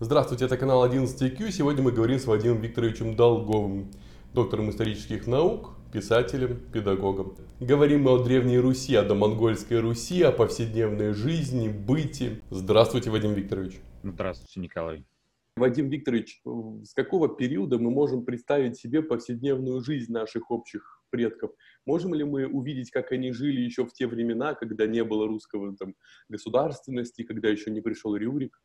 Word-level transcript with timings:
Здравствуйте, 0.00 0.44
это 0.44 0.56
канал 0.56 0.88
11Q. 0.88 1.50
Сегодня 1.50 1.82
мы 1.82 1.90
говорим 1.90 2.20
с 2.20 2.26
Вадимом 2.26 2.60
Викторовичем 2.60 3.16
Долговым, 3.16 3.90
доктором 4.32 4.70
исторических 4.70 5.26
наук, 5.26 5.72
писателем, 5.92 6.60
педагогом. 6.72 7.34
Говорим 7.58 8.02
мы 8.02 8.12
о 8.12 8.22
Древней 8.22 8.60
Руси, 8.60 8.94
о 8.94 9.02
домонгольской 9.02 9.80
Руси, 9.80 10.22
о 10.22 10.30
повседневной 10.30 11.14
жизни, 11.14 11.68
быте. 11.68 12.42
Здравствуйте, 12.50 13.10
Вадим 13.10 13.32
Викторович. 13.34 13.80
Здравствуйте, 14.04 14.60
Николай. 14.60 15.04
Вадим 15.56 15.88
Викторович, 15.88 16.42
с 16.84 16.94
какого 16.94 17.28
периода 17.28 17.80
мы 17.80 17.90
можем 17.90 18.24
представить 18.24 18.78
себе 18.78 19.02
повседневную 19.02 19.80
жизнь 19.80 20.12
наших 20.12 20.52
общих 20.52 21.02
предков? 21.10 21.50
Можем 21.86 22.14
ли 22.14 22.22
мы 22.22 22.46
увидеть, 22.46 22.92
как 22.92 23.10
они 23.10 23.32
жили 23.32 23.62
еще 23.62 23.84
в 23.84 23.92
те 23.92 24.06
времена, 24.06 24.54
когда 24.54 24.86
не 24.86 25.02
было 25.02 25.26
русского 25.26 25.76
там, 25.76 25.96
государственности, 26.28 27.24
когда 27.24 27.48
еще 27.48 27.72
не 27.72 27.80
пришел 27.80 28.14
Рюрик? 28.14 28.60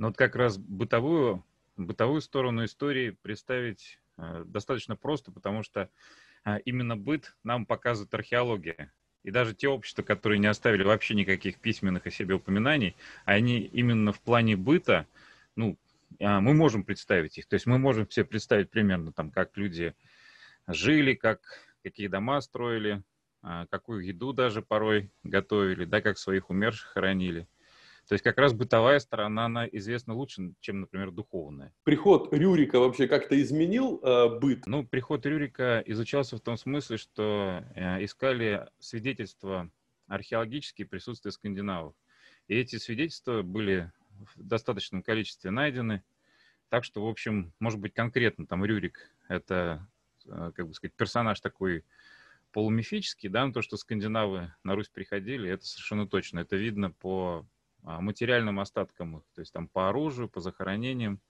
Ну 0.00 0.06
вот 0.06 0.16
как 0.16 0.34
раз 0.34 0.56
бытовую, 0.56 1.44
бытовую 1.76 2.22
сторону 2.22 2.64
истории 2.64 3.10
представить 3.20 4.00
э, 4.16 4.44
достаточно 4.46 4.96
просто, 4.96 5.30
потому 5.30 5.62
что 5.62 5.90
э, 6.46 6.58
именно 6.64 6.96
быт 6.96 7.36
нам 7.44 7.66
показывает 7.66 8.14
археология. 8.14 8.94
И 9.24 9.30
даже 9.30 9.54
те 9.54 9.68
общества, 9.68 10.02
которые 10.02 10.38
не 10.38 10.46
оставили 10.46 10.84
вообще 10.84 11.14
никаких 11.14 11.58
письменных 11.58 12.06
о 12.06 12.10
себе 12.10 12.36
упоминаний, 12.36 12.96
они 13.26 13.58
именно 13.60 14.14
в 14.14 14.20
плане 14.20 14.56
быта, 14.56 15.06
ну, 15.54 15.76
э, 16.18 16.40
мы 16.40 16.54
можем 16.54 16.82
представить 16.82 17.36
их. 17.36 17.44
То 17.44 17.52
есть 17.52 17.66
мы 17.66 17.76
можем 17.76 18.10
себе 18.10 18.24
представить 18.24 18.70
примерно 18.70 19.12
там, 19.12 19.30
как 19.30 19.54
люди 19.58 19.94
жили, 20.66 21.12
как, 21.12 21.42
какие 21.82 22.08
дома 22.08 22.40
строили, 22.40 23.02
э, 23.42 23.66
какую 23.68 24.06
еду 24.06 24.32
даже 24.32 24.62
порой 24.62 25.10
готовили, 25.24 25.84
да, 25.84 26.00
как 26.00 26.16
своих 26.16 26.48
умерших 26.48 26.88
хоронили. 26.88 27.46
То 28.08 28.14
есть 28.14 28.24
как 28.24 28.38
раз 28.38 28.52
бытовая 28.52 28.98
сторона, 28.98 29.46
она 29.46 29.66
известна 29.66 30.14
лучше, 30.14 30.52
чем, 30.60 30.80
например, 30.80 31.10
духовная. 31.10 31.72
Приход 31.84 32.32
Рюрика 32.32 32.78
вообще 32.80 33.06
как-то 33.06 33.40
изменил 33.40 34.00
э, 34.02 34.38
быт? 34.38 34.66
Ну, 34.66 34.84
приход 34.84 35.24
Рюрика 35.26 35.82
изучался 35.86 36.36
в 36.36 36.40
том 36.40 36.56
смысле, 36.56 36.96
что 36.96 37.64
э, 37.74 38.04
искали 38.04 38.68
свидетельства 38.78 39.70
археологические 40.08 40.86
присутствия 40.86 41.30
скандинавов. 41.30 41.94
И 42.48 42.56
эти 42.56 42.76
свидетельства 42.76 43.42
были 43.42 43.92
в 44.34 44.42
достаточном 44.42 45.02
количестве 45.02 45.50
найдены. 45.50 46.02
Так 46.68 46.84
что, 46.84 47.04
в 47.04 47.08
общем, 47.08 47.52
может 47.60 47.80
быть, 47.80 47.94
конкретно 47.94 48.46
там 48.46 48.64
Рюрик— 48.64 49.08
это, 49.28 49.86
э, 50.26 50.52
как 50.54 50.66
бы 50.66 50.74
сказать, 50.74 50.94
персонаж 50.94 51.40
такой 51.40 51.84
полумифический, 52.52 53.28
да, 53.28 53.46
но 53.46 53.52
то, 53.52 53.62
что 53.62 53.76
скандинавы 53.76 54.52
на 54.64 54.74
Русь 54.74 54.88
приходили, 54.88 55.50
это 55.50 55.64
совершенно 55.64 56.06
точно. 56.08 56.40
Это 56.40 56.56
видно 56.56 56.90
по 56.90 57.46
материальным 57.82 58.60
остаткам 58.60 59.18
их, 59.18 59.22
то 59.34 59.40
есть 59.40 59.52
там 59.52 59.68
по 59.68 59.88
оружию, 59.88 60.28
по 60.28 60.40
захоронениям, 60.40 61.20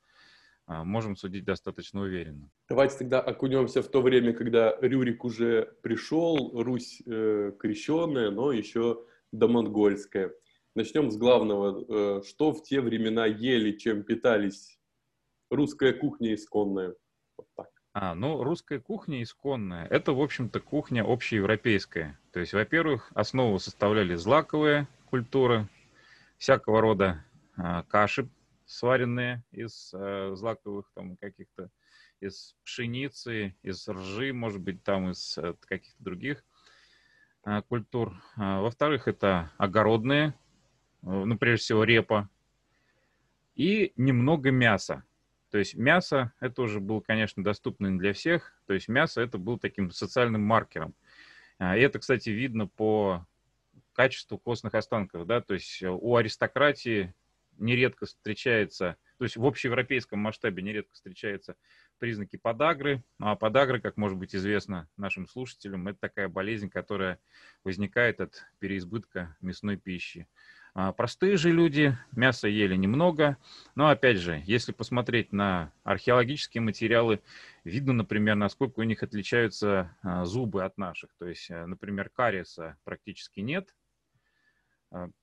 а, 0.67 0.85
можем 0.85 1.17
судить 1.17 1.45
достаточно 1.45 2.01
уверенно. 2.01 2.49
Давайте 2.69 2.99
тогда 2.99 3.21
окунемся 3.21 3.83
в 3.83 3.89
то 3.89 4.03
время, 4.03 4.33
когда 4.33 4.77
Рюрик 4.81 5.25
уже 5.25 5.75
пришел, 5.83 6.63
Русь 6.63 7.03
э, 7.07 7.53
крещенная, 7.59 8.31
но 8.31 8.53
еще 8.53 9.05
домонгольская. 9.33 10.33
Начнем 10.77 11.11
с 11.11 11.17
главного. 11.17 12.21
Э, 12.21 12.23
что 12.25 12.53
в 12.53 12.63
те 12.63 12.81
времена 12.81 13.27
ели, 13.27 13.77
чем 13.77 14.05
питались? 14.05 14.79
Русская 15.51 15.93
кухня 15.93 16.35
исконная. 16.35 16.95
Вот 17.37 17.49
так. 17.57 17.69
А, 17.93 18.15
ну, 18.15 18.45
русская 18.45 18.79
кухня 18.79 19.25
исконная, 19.25 19.87
это, 19.87 20.13
в 20.13 20.21
общем-то, 20.21 20.61
кухня 20.61 21.03
общеевропейская. 21.05 22.21
То 22.33 22.39
есть, 22.39 22.53
во-первых, 22.53 23.11
основу 23.15 23.59
составляли 23.59 24.15
злаковые 24.15 24.87
культуры, 25.07 25.67
всякого 26.41 26.81
рода 26.81 27.23
э, 27.59 27.83
каши, 27.87 28.29
сваренные 28.65 29.45
из 29.53 29.93
э, 29.93 30.33
злаковых 30.35 30.91
там 30.95 31.17
каких-то, 31.19 31.71
из 32.19 32.57
пшеницы, 32.65 33.55
из 33.63 33.87
ржи, 33.87 34.33
может 34.33 34.63
быть, 34.63 34.83
там 34.83 35.11
из 35.11 35.37
э, 35.37 35.55
каких-то 35.61 36.03
других 36.03 36.43
э, 37.45 37.61
культур. 37.69 38.15
А, 38.37 38.63
во-вторых, 38.63 39.07
это 39.07 39.53
огородные, 39.59 40.29
э, 40.29 40.33
ну, 41.03 41.37
прежде 41.37 41.63
всего, 41.63 41.85
репа. 41.85 42.31
И 43.55 43.93
немного 43.97 44.51
мяса. 44.51 45.05
То 45.51 45.59
есть 45.59 45.75
мясо, 45.75 46.33
это 46.41 46.63
уже 46.63 46.81
было, 46.81 47.01
конечно, 47.01 47.45
доступно 47.45 47.99
для 47.99 48.15
всех. 48.15 48.55
То 48.67 48.73
есть 48.73 48.89
мясо 48.89 49.21
это 49.21 49.37
был 49.37 49.59
таким 49.59 49.91
социальным 49.91 50.43
маркером. 50.43 50.95
И 51.59 51.81
это, 51.81 51.99
кстати, 51.99 52.31
видно 52.31 52.67
по 52.67 53.27
качеству 53.93 54.39
костных 54.39 54.75
останков, 54.75 55.27
да, 55.27 55.41
то 55.41 55.55
есть 55.55 55.83
э, 55.83 55.89
у 55.89 56.17
аристократии 56.17 57.15
нередко 57.59 58.07
встречается, 58.07 58.97
то 59.19 59.25
есть 59.25 59.37
в 59.37 59.45
общеевропейском 59.45 60.19
масштабе 60.19 60.63
нередко 60.63 60.95
встречаются 60.95 61.57
признаки 61.99 62.37
подагры, 62.37 63.05
ну, 63.19 63.29
а 63.29 63.37
подагра, 63.37 63.79
как 63.79 63.97
может 63.97 64.19
быть 64.19 64.35
известно 64.35 64.89
нашим 64.97 65.29
слушателям, 65.29 65.87
это 65.89 65.99
такая 66.01 66.29
болезнь, 66.29 66.71
которая 66.71 67.19
возникает 67.63 68.21
от 68.21 68.47
переизбытка 68.59 69.37
мясной 69.41 69.77
пищи. 69.77 70.27
А 70.73 70.93
простые 70.93 71.37
же 71.37 71.51
люди 71.51 71.97
мясо 72.13 72.47
ели 72.47 72.77
немного, 72.77 73.37
но 73.75 73.89
опять 73.89 74.19
же, 74.19 74.43
если 74.47 74.73
посмотреть 74.73 75.33
на 75.33 75.73
археологические 75.83 76.63
материалы, 76.63 77.21
видно, 77.65 77.93
например, 77.93 78.37
насколько 78.37 78.81
у 78.81 78.85
них 78.85 79.03
отличаются 79.03 79.97
а, 80.03 80.25
зубы 80.25 80.65
от 80.65 80.79
наших. 80.79 81.11
То 81.19 81.27
есть, 81.27 81.51
э, 81.51 81.67
например, 81.67 82.09
кариеса 82.09 82.79
практически 82.85 83.41
нет, 83.41 83.75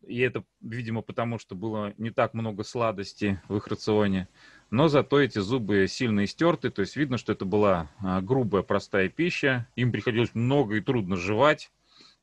и 0.06 0.20
это, 0.20 0.46
видимо, 0.62 1.02
потому 1.02 1.40
что 1.40 1.56
было 1.56 1.94
не 1.98 2.10
так 2.10 2.34
много 2.34 2.64
сладости 2.64 3.42
в 3.50 3.58
их 3.58 3.68
рационе. 3.68 4.30
Но 4.70 4.88
зато 4.88 5.20
эти 5.20 5.40
зубы 5.40 5.88
сильно 5.88 6.24
истерты, 6.24 6.70
то 6.70 6.82
есть 6.82 6.96
видно, 6.96 7.18
что 7.18 7.34
это 7.34 7.46
была 7.46 7.90
а, 8.00 8.22
грубая, 8.22 8.64
простая 8.64 9.10
пища. 9.10 9.68
Им 9.76 9.92
приходилось 9.92 10.34
много 10.34 10.76
и 10.76 10.82
трудно 10.82 11.18
жевать. 11.18 11.72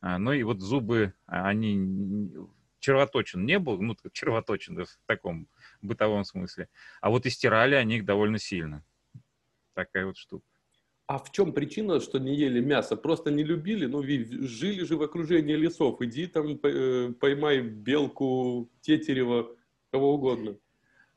А, 0.00 0.18
но 0.18 0.32
и 0.32 0.42
вот 0.42 0.60
зубы, 0.60 1.14
они 1.26 2.32
червоточен 2.78 3.44
не 3.44 3.58
был, 3.58 3.80
ну, 3.80 3.96
червоточен 4.12 4.84
в 4.84 4.98
таком 5.06 5.48
бытовом 5.80 6.24
смысле. 6.24 6.68
А 7.00 7.10
вот 7.10 7.26
и 7.26 7.30
стирали 7.30 7.74
они 7.74 7.96
их 7.96 8.04
довольно 8.04 8.38
сильно. 8.38 8.84
Такая 9.74 10.06
вот 10.06 10.16
штука. 10.16 10.44
А 11.06 11.18
в 11.18 11.30
чем 11.32 11.52
причина, 11.52 12.00
что 12.00 12.18
не 12.18 12.34
ели 12.34 12.60
мясо? 12.60 12.96
Просто 12.96 13.30
не 13.30 13.44
любили? 13.44 13.84
Ну, 13.84 14.02
жили 14.02 14.84
же 14.84 14.96
в 14.96 15.02
окружении 15.02 15.54
лесов. 15.54 16.00
Иди 16.00 16.26
там 16.26 16.58
э, 16.62 17.12
поймай 17.20 17.60
белку, 17.60 18.70
тетерева, 18.80 19.54
кого 19.90 20.14
угодно. 20.14 20.56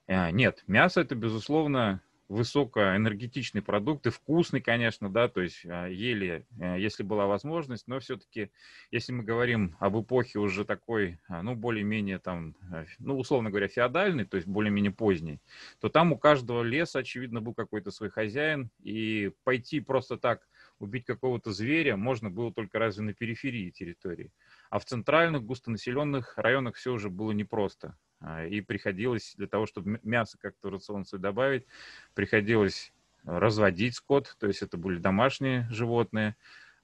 А, 0.08 0.32
нет, 0.32 0.64
мясо 0.68 1.02
это, 1.02 1.16
безусловно, 1.16 2.02
высокоэнергетичный 2.30 3.62
продукт 3.62 4.06
и 4.08 4.10
вкусный, 4.10 4.62
конечно, 4.62 5.10
да, 5.10 5.28
то 5.30 5.42
есть 5.42 5.66
а, 5.66 5.88
ели, 5.88 6.46
э, 6.60 6.76
если 6.80 7.04
была 7.04 7.26
возможность, 7.26 7.88
но 7.88 8.00
все-таки, 8.00 8.52
если 8.92 9.14
мы 9.14 9.24
говорим 9.24 9.78
об 9.80 10.00
эпохе 10.02 10.40
уже 10.40 10.66
такой, 10.66 11.20
а, 11.28 11.42
ну, 11.42 11.56
более-менее 11.56 12.20
там, 12.20 12.56
ну, 13.00 13.18
условно 13.18 13.50
говоря, 13.50 13.68
феодальный, 13.68 14.26
то 14.26 14.36
есть 14.36 14.48
более-менее 14.48 14.92
поздний, 14.92 15.40
то 15.80 15.90
там 15.90 16.12
у 16.12 16.18
каждого 16.18 16.64
леса, 16.64 17.00
очевидно, 17.00 17.42
был 17.42 17.54
какой-то 17.54 17.92
свой 17.92 18.10
хозяин, 18.10 18.70
и 18.84 19.32
пойти 19.44 19.80
просто 19.80 20.18
так 20.18 20.48
убить 20.80 21.06
какого-то 21.06 21.52
зверя 21.52 21.96
можно 21.96 22.30
было 22.30 22.54
только 22.54 22.80
разве 22.80 23.04
на 23.04 23.14
периферии 23.14 23.70
территории. 23.70 24.32
А 24.70 24.80
в 24.80 24.86
центральных 24.86 25.44
густонаселенных 25.44 26.38
районах 26.38 26.76
все 26.76 26.94
уже 26.94 27.10
было 27.10 27.32
непросто. 27.32 27.98
А, 28.20 28.46
и 28.46 28.62
приходилось 28.62 29.36
для 29.38 29.48
того, 29.48 29.66
чтобы 29.66 30.00
мясо 30.04 30.38
как-то 30.40 30.70
в 30.70 30.74
рацион 30.74 31.06
свой 31.06 31.22
добавить, 31.22 31.66
приходилось 32.14 32.92
разводить 33.24 33.96
скот, 33.96 34.36
то 34.40 34.48
есть 34.48 34.62
это 34.62 34.78
были 34.78 34.98
домашние 34.98 35.68
животные. 35.70 36.36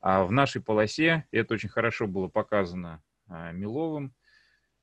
А 0.01 0.25
в 0.25 0.31
нашей 0.31 0.61
полосе, 0.61 1.25
и 1.31 1.38
это 1.38 1.53
очень 1.53 1.69
хорошо 1.69 2.07
было 2.07 2.27
показано 2.27 3.01
а, 3.27 3.51
Миловым, 3.51 4.13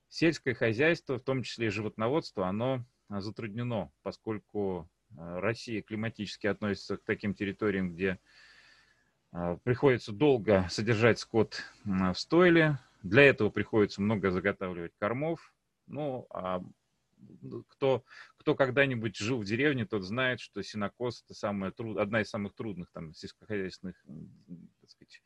сельское 0.09 0.55
хозяйство, 0.55 1.19
в 1.19 1.23
том 1.23 1.43
числе 1.43 1.67
и 1.67 1.71
животноводство, 1.71 2.49
оно 2.49 2.85
затруднено, 3.09 3.93
поскольку 4.03 4.89
а, 5.17 5.41
Россия 5.41 5.83
климатически 5.83 6.47
относится 6.47 6.97
к 6.97 7.05
таким 7.05 7.35
территориям, 7.35 7.93
где 7.93 8.19
приходится 9.63 10.11
долго 10.11 10.67
содержать 10.71 11.21
скот 11.21 11.63
в 11.85 12.15
стойле. 12.15 12.81
Для 13.05 13.23
этого 13.23 13.49
приходится 13.49 14.03
много 14.03 14.33
заготавливать 14.33 14.91
кормов, 14.99 15.53
ну, 15.91 16.27
а 16.31 16.63
кто, 17.69 18.05
кто 18.37 18.55
когда-нибудь 18.55 19.17
жил 19.17 19.41
в 19.41 19.45
деревне, 19.45 19.85
тот 19.85 20.03
знает, 20.03 20.41
что 20.41 20.63
синокос 20.63 21.23
это 21.25 21.35
самая 21.35 21.71
труд, 21.71 21.99
одна 21.99 22.23
из 22.23 22.31
самых 22.31 22.55
трудных 22.55 22.91
там 22.93 23.15
сельскохозяйственных 23.15 23.97
так 24.81 24.91
сказать, 24.91 25.23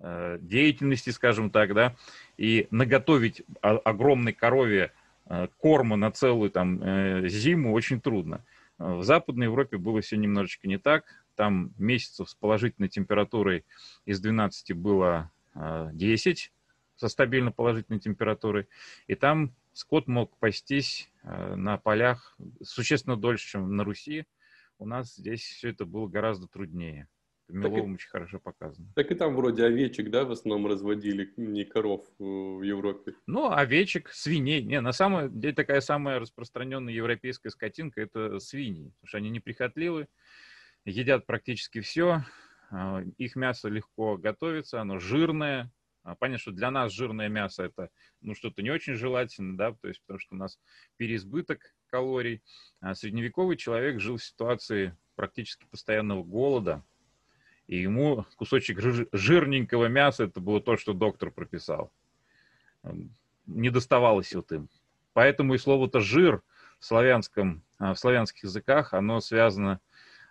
э, 0.00 0.38
деятельности, 0.40 1.10
скажем 1.10 1.50
так, 1.50 1.74
да, 1.74 1.96
и 2.36 2.68
наготовить 2.70 3.42
огромной 3.60 4.32
корове 4.32 4.92
э, 5.26 5.48
корма 5.58 5.96
на 5.96 6.10
целую 6.10 6.50
там 6.50 6.82
э, 6.82 7.28
зиму 7.28 7.72
очень 7.72 8.00
трудно. 8.00 8.44
В 8.78 9.02
Западной 9.02 9.46
Европе 9.46 9.76
было 9.76 10.00
все 10.00 10.16
немножечко 10.16 10.66
не 10.66 10.78
так. 10.78 11.04
Там 11.36 11.72
месяцев 11.78 12.28
с 12.28 12.34
положительной 12.34 12.88
температурой 12.88 13.64
из 14.06 14.18
12 14.20 14.72
было 14.72 15.30
10 15.54 16.52
со 16.96 17.08
стабильно 17.08 17.52
положительной 17.52 18.00
температурой. 18.00 18.66
И 19.06 19.14
там 19.14 19.54
скот 19.72 20.08
мог 20.08 20.36
пастись 20.38 21.10
э, 21.22 21.54
на 21.54 21.78
полях 21.78 22.36
существенно 22.62 23.16
дольше, 23.16 23.50
чем 23.50 23.76
на 23.76 23.84
Руси. 23.84 24.26
У 24.78 24.86
нас 24.86 25.14
здесь 25.14 25.42
все 25.42 25.70
это 25.70 25.84
было 25.84 26.08
гораздо 26.08 26.48
труднее. 26.48 27.08
Миловым 27.48 27.94
очень 27.94 28.08
хорошо 28.08 28.38
показано. 28.38 28.88
Так 28.94 29.10
и 29.10 29.14
там 29.14 29.34
вроде 29.34 29.64
овечек, 29.64 30.10
да, 30.10 30.24
в 30.24 30.30
основном 30.30 30.66
разводили, 30.70 31.32
не 31.36 31.64
коров 31.64 32.06
э, 32.18 32.22
в 32.22 32.62
Европе. 32.62 33.14
Ну, 33.26 33.50
овечек, 33.50 34.10
свиней. 34.10 34.62
Не, 34.62 34.80
на 34.80 34.92
самом 34.92 35.38
деле 35.38 35.54
такая 35.54 35.80
самая 35.80 36.18
распространенная 36.18 36.94
европейская 36.94 37.50
скотинка– 37.50 38.00
это 38.02 38.38
свиньи, 38.38 38.90
потому 38.90 39.08
что 39.08 39.18
они 39.18 39.30
неприхотливы, 39.30 40.08
едят 40.84 41.26
практически 41.26 41.80
все, 41.80 42.24
а, 42.70 43.02
их 43.18 43.36
мясо 43.36 43.68
легко 43.68 44.16
готовится, 44.16 44.80
оно 44.80 44.98
жирное. 44.98 45.70
А, 46.04 46.14
понятно, 46.16 46.38
что 46.38 46.50
для 46.50 46.70
нас 46.70 46.92
жирное 46.92 47.28
мясо 47.28 47.64
это 47.64 47.90
ну, 48.20 48.34
что-то 48.34 48.62
не 48.62 48.70
очень 48.70 48.94
желательно, 48.94 49.56
да, 49.56 49.72
то 49.72 49.88
есть 49.88 50.00
потому 50.02 50.18
что 50.18 50.34
у 50.34 50.38
нас 50.38 50.58
переизбыток 50.96 51.74
калорий. 51.86 52.42
А 52.80 52.94
средневековый 52.94 53.56
человек 53.56 54.00
жил 54.00 54.16
в 54.16 54.24
ситуации 54.24 54.96
практически 55.14 55.66
постоянного 55.70 56.24
голода, 56.24 56.84
и 57.66 57.78
ему 57.78 58.26
кусочек 58.36 58.80
жирненького 59.12 59.86
мяса 59.86 60.24
это 60.24 60.40
было 60.40 60.60
то, 60.60 60.76
что 60.76 60.92
доктор 60.92 61.30
прописал. 61.30 61.92
Не 63.46 63.70
доставалось 63.70 64.34
вот 64.34 64.50
им. 64.52 64.68
Поэтому 65.12 65.54
и 65.54 65.58
слово-то 65.58 66.00
жир 66.00 66.42
в 66.80 66.84
славянском, 66.84 67.62
в 67.78 67.94
славянских 67.94 68.44
языках, 68.44 68.92
оно 68.94 69.20
связано 69.20 69.74
а, 69.74 69.78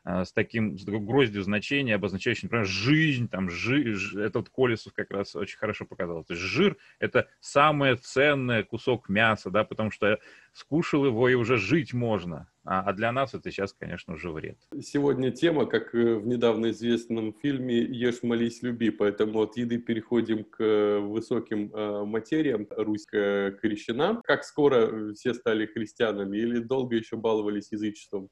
с 0.04 0.32
таким 0.34 0.78
с 0.78 0.84
гроздью 0.84 1.44
значений, 1.44 1.94
обозначающим, 1.94 2.48
например, 2.48 2.66
жизнь, 2.66 3.30
там, 3.30 3.50
жи, 3.50 3.94
ж, 3.94 4.16
этот 4.16 4.50
Колесов 4.50 4.94
как 4.94 5.12
раз 5.12 5.36
очень 5.36 5.58
хорошо 5.58 5.86
показал. 5.86 6.24
То 6.24 6.34
есть 6.34 6.44
жир– 6.44 6.78
это 7.00 7.28
самое 7.40 7.96
ценное 7.96 8.64
кусок 8.64 9.10
мяса, 9.10 9.50
да, 9.52 9.64
потому 9.64 9.92
что 9.92 10.20
скушал 10.54 11.06
его 11.06 11.30
и 11.30 11.36
уже 11.36 11.58
жить 11.58 11.94
можно. 11.94 12.48
А, 12.64 12.82
а 12.82 12.94
для 12.94 13.12
нас 13.12 13.34
это 13.34 13.50
сейчас, 13.50 13.74
конечно, 13.74 14.14
уже 14.14 14.30
вред. 14.30 14.58
Сегодня 14.82 15.32
тема, 15.32 15.66
как 15.66 15.96
э, 15.96 16.16
в 16.16 16.28
недавно 16.28 16.70
известном 16.70 17.34
фильме 17.42 17.80
«Ешь, 17.80 18.22
молись, 18.22 18.62
люби», 18.62 18.92
поэтому 18.92 19.40
от 19.40 19.58
еды 19.58 19.80
переходим 19.80 20.44
к 20.44 20.64
э, 20.64 21.00
высоким 21.00 21.74
э, 21.74 22.06
материям. 22.06 22.68
Русь 22.70 23.06
крещена. 23.06 24.22
Как 24.24 24.44
скоро 24.44 25.14
все 25.14 25.34
стали 25.34 25.66
христианами 25.66 26.38
или 26.38 26.60
долго 26.60 26.96
еще 26.96 27.18
баловались 27.18 27.72
язычеством? 27.72 28.30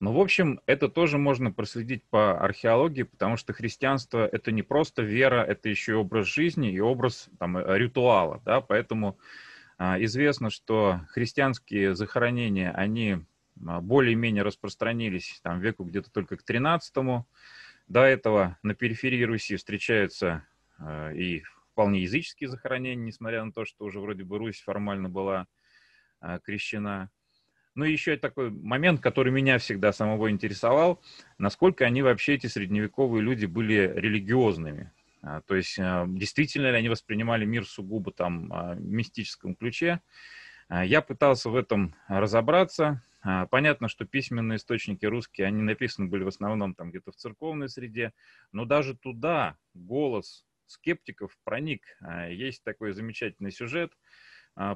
Ну, 0.00 0.12
в 0.12 0.20
общем, 0.20 0.60
это 0.66 0.88
тоже 0.88 1.18
можно 1.18 1.50
проследить 1.50 2.04
по 2.08 2.38
археологии, 2.40 3.02
потому 3.02 3.36
что 3.36 3.52
христианство— 3.52 4.26
это 4.32 4.52
не 4.52 4.62
просто 4.62 5.02
вера, 5.02 5.42
это 5.42 5.68
еще 5.68 5.92
и 5.92 5.94
образ 5.96 6.28
жизни 6.28 6.70
и 6.70 6.78
образ 6.78 7.28
там, 7.40 7.56
э, 7.56 7.78
ритуала. 7.78 8.40
Да? 8.44 8.60
Поэтому 8.60 9.18
а, 9.76 10.00
известно, 10.02 10.50
что 10.50 11.00
христианские 11.08 11.96
захоронения, 11.96 12.70
они 12.72 13.18
а, 13.66 13.80
более-менее 13.80 14.44
распространились 14.44 15.40
там, 15.42 15.58
веку 15.58 15.82
где-то 15.82 16.12
только 16.12 16.36
к 16.36 16.44
13 16.44 16.96
-му. 16.96 17.24
До 17.88 18.02
этого 18.02 18.56
на 18.62 18.74
периферии 18.74 19.24
Руси 19.24 19.56
встречаются 19.56 20.44
а, 20.78 21.10
и 21.10 21.42
вполне 21.72 22.02
языческие 22.02 22.48
захоронения, 22.48 23.04
несмотря 23.04 23.44
на 23.44 23.50
то, 23.50 23.64
что 23.64 23.84
уже 23.84 23.98
вроде 23.98 24.22
бы 24.22 24.38
Русь 24.38 24.60
формально 24.60 25.08
была 25.08 25.46
крещена. 26.42 27.10
Ну 27.78 27.84
и 27.84 27.92
еще 27.92 28.16
такой 28.16 28.50
момент, 28.50 29.00
который 29.00 29.30
меня 29.30 29.58
всегда 29.58 29.92
самого 29.92 30.32
интересовал, 30.32 31.00
насколько 31.38 31.84
они 31.84 32.02
вообще, 32.02 32.34
эти 32.34 32.48
средневековые 32.48 33.22
люди, 33.22 33.46
были 33.46 33.92
религиозными. 33.94 34.90
А, 35.22 35.42
то 35.42 35.54
есть 35.54 35.78
а, 35.78 36.04
действительно 36.08 36.72
ли 36.72 36.76
они 36.76 36.88
воспринимали 36.88 37.44
мир 37.44 37.64
сугубо 37.64 38.10
там 38.10 38.52
а, 38.52 38.74
в 38.74 38.80
мистическом 38.80 39.54
ключе. 39.54 40.00
Я 40.68 41.02
пытался 41.02 41.50
в 41.50 41.56
этом 41.56 41.94
разобраться. 42.08 43.00
Понятно, 43.48 43.88
что 43.88 44.04
письменные 44.04 44.56
источники 44.56 45.06
русские, 45.06 45.46
они 45.46 45.62
написаны 45.62 46.08
были 46.08 46.24
в 46.24 46.28
основном 46.28 46.74
там 46.74 46.90
где-то 46.90 47.12
в 47.12 47.16
церковной 47.16 47.68
среде, 47.68 48.12
но 48.50 48.64
даже 48.64 48.96
туда 48.96 49.56
голос 49.72 50.44
скептиков 50.66 51.38
проник. 51.44 51.84
Есть 52.28 52.64
такой 52.64 52.92
замечательный 52.92 53.52
сюжет– 53.52 53.92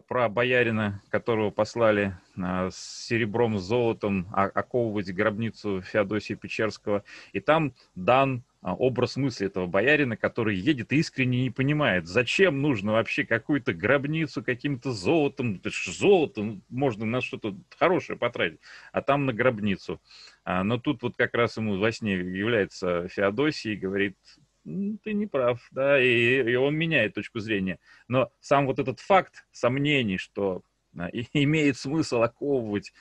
про 0.06 0.28
боярина, 0.28 1.02
которого 1.08 1.50
послали 1.50 2.16
а, 2.40 2.70
с 2.70 3.06
серебром, 3.06 3.58
с 3.58 3.62
золотом 3.62 4.28
оковывать 4.32 5.12
гробницу 5.12 5.82
Феодосия 5.82 6.36
Печерского. 6.36 7.02
И 7.32 7.40
там 7.40 7.74
дан 7.96 8.44
а, 8.60 8.74
образ 8.74 9.16
мысли 9.16 9.48
этого 9.48 9.66
боярина, 9.66 10.16
который 10.16 10.56
едет 10.56 10.92
и 10.92 10.98
искренне 10.98 11.42
не 11.42 11.50
понимает, 11.50 12.06
зачем 12.06 12.62
нужно 12.62 12.92
вообще 12.92 13.24
какую-то 13.24 13.74
гробницу 13.74 14.44
каким-то 14.44 14.92
золотом, 14.92 15.56
это 15.56 15.70
же 15.70 15.92
золото, 15.92 16.42
ну, 16.44 16.60
можно 16.68 17.04
на 17.04 17.20
что-то 17.20 17.56
хорошее 17.76 18.16
потратить, 18.16 18.60
а 18.92 19.02
там 19.02 19.26
на 19.26 19.32
гробницу. 19.32 20.00
Но 20.44 20.78
тут 20.78 21.02
вот 21.02 21.16
как 21.16 21.34
раз 21.34 21.56
ему 21.56 21.78
во 21.78 21.92
сне 21.92 22.14
является 22.14 23.08
Феодосий 23.08 23.74
и 23.74 23.76
говорит, 23.76 24.16
ты 24.64 25.12
не 25.12 25.26
прав, 25.26 25.60
да, 25.70 26.00
и, 26.00 26.42
и 26.42 26.54
он 26.54 26.76
меняет 26.76 27.14
точку 27.14 27.40
зрения. 27.40 27.78
Но 28.08 28.30
сам 28.40 28.66
вот 28.66 28.78
этот 28.78 29.00
факт 29.00 29.46
сомнений, 29.50 30.18
что 30.18 30.62
а, 30.96 31.08
и, 31.08 31.26
имеет 31.32 31.76
смысл 31.76 32.22
оковывать 32.22 32.92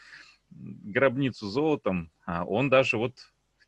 гробницу 0.50 1.48
золотом, 1.48 2.12
а, 2.25 2.46
он 2.46 2.69
даже 2.69 2.98
вот 2.98 3.16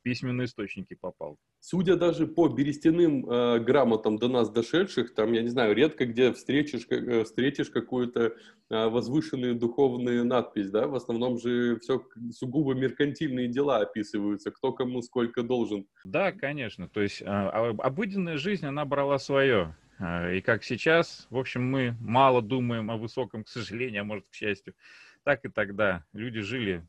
письменные 0.04 0.46
источники 0.46 0.94
попал. 0.94 1.38
Судя 1.60 1.96
даже 1.96 2.28
по 2.28 2.48
берестяным 2.50 3.28
э, 3.28 3.60
грамотам 3.60 4.18
до 4.18 4.28
нас 4.28 4.50
дошедших, 4.50 5.16
там, 5.16 5.32
я 5.32 5.42
не 5.42 5.48
знаю, 5.48 5.74
редко 5.74 6.06
где 6.06 6.32
встретишь, 6.34 6.86
э, 6.90 7.24
встретишь 7.24 7.70
какую-то 7.70 8.36
э, 8.70 8.88
возвышенную 8.90 9.56
духовную 9.56 10.26
надпись, 10.26 10.70
да, 10.70 10.88
в 10.88 10.96
основном 10.96 11.40
же 11.40 11.80
все 11.80 12.06
сугубо 12.32 12.74
меркантильные 12.74 13.48
дела 13.48 13.80
описываются, 13.80 14.52
кто 14.52 14.74
кому 14.74 15.02
сколько 15.02 15.42
должен. 15.42 15.88
Да, 16.04 16.32
конечно, 16.32 16.90
то 16.90 17.02
есть 17.02 17.22
э, 17.22 17.26
обыденная 17.26 18.38
жизнь, 18.38 18.66
она 18.66 18.84
брала 18.84 19.18
свое, 19.18 19.76
э, 20.00 20.38
и 20.38 20.42
как 20.42 20.64
сейчас, 20.66 21.28
в 21.30 21.38
общем, 21.38 21.64
мы 21.64 21.96
мало 22.02 22.42
думаем 22.42 22.92
о 22.92 22.98
высоком, 22.98 23.46
к 23.46 23.50
сожалению, 23.50 24.02
а 24.02 24.06
может, 24.06 24.28
к 24.28 24.34
счастью, 24.34 24.76
так 25.24 25.46
и 25.46 25.50
тогда. 25.50 26.06
Люди 26.12 26.42
жили 26.42 26.86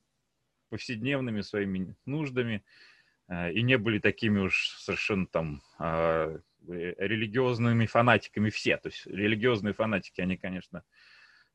повседневными 0.68 1.40
своими 1.42 1.94
нуждами, 2.04 2.64
и 3.28 3.62
не 3.62 3.78
были 3.78 3.98
такими 3.98 4.38
уж 4.40 4.76
совершенно 4.78 5.26
там 5.26 5.62
а, 5.78 6.36
э, 6.68 6.94
религиозными 6.98 7.86
фанатиками 7.86 8.50
все. 8.50 8.76
То 8.76 8.88
есть 8.88 9.06
религиозные 9.06 9.72
фанатики, 9.72 10.20
они, 10.20 10.36
конечно, 10.36 10.84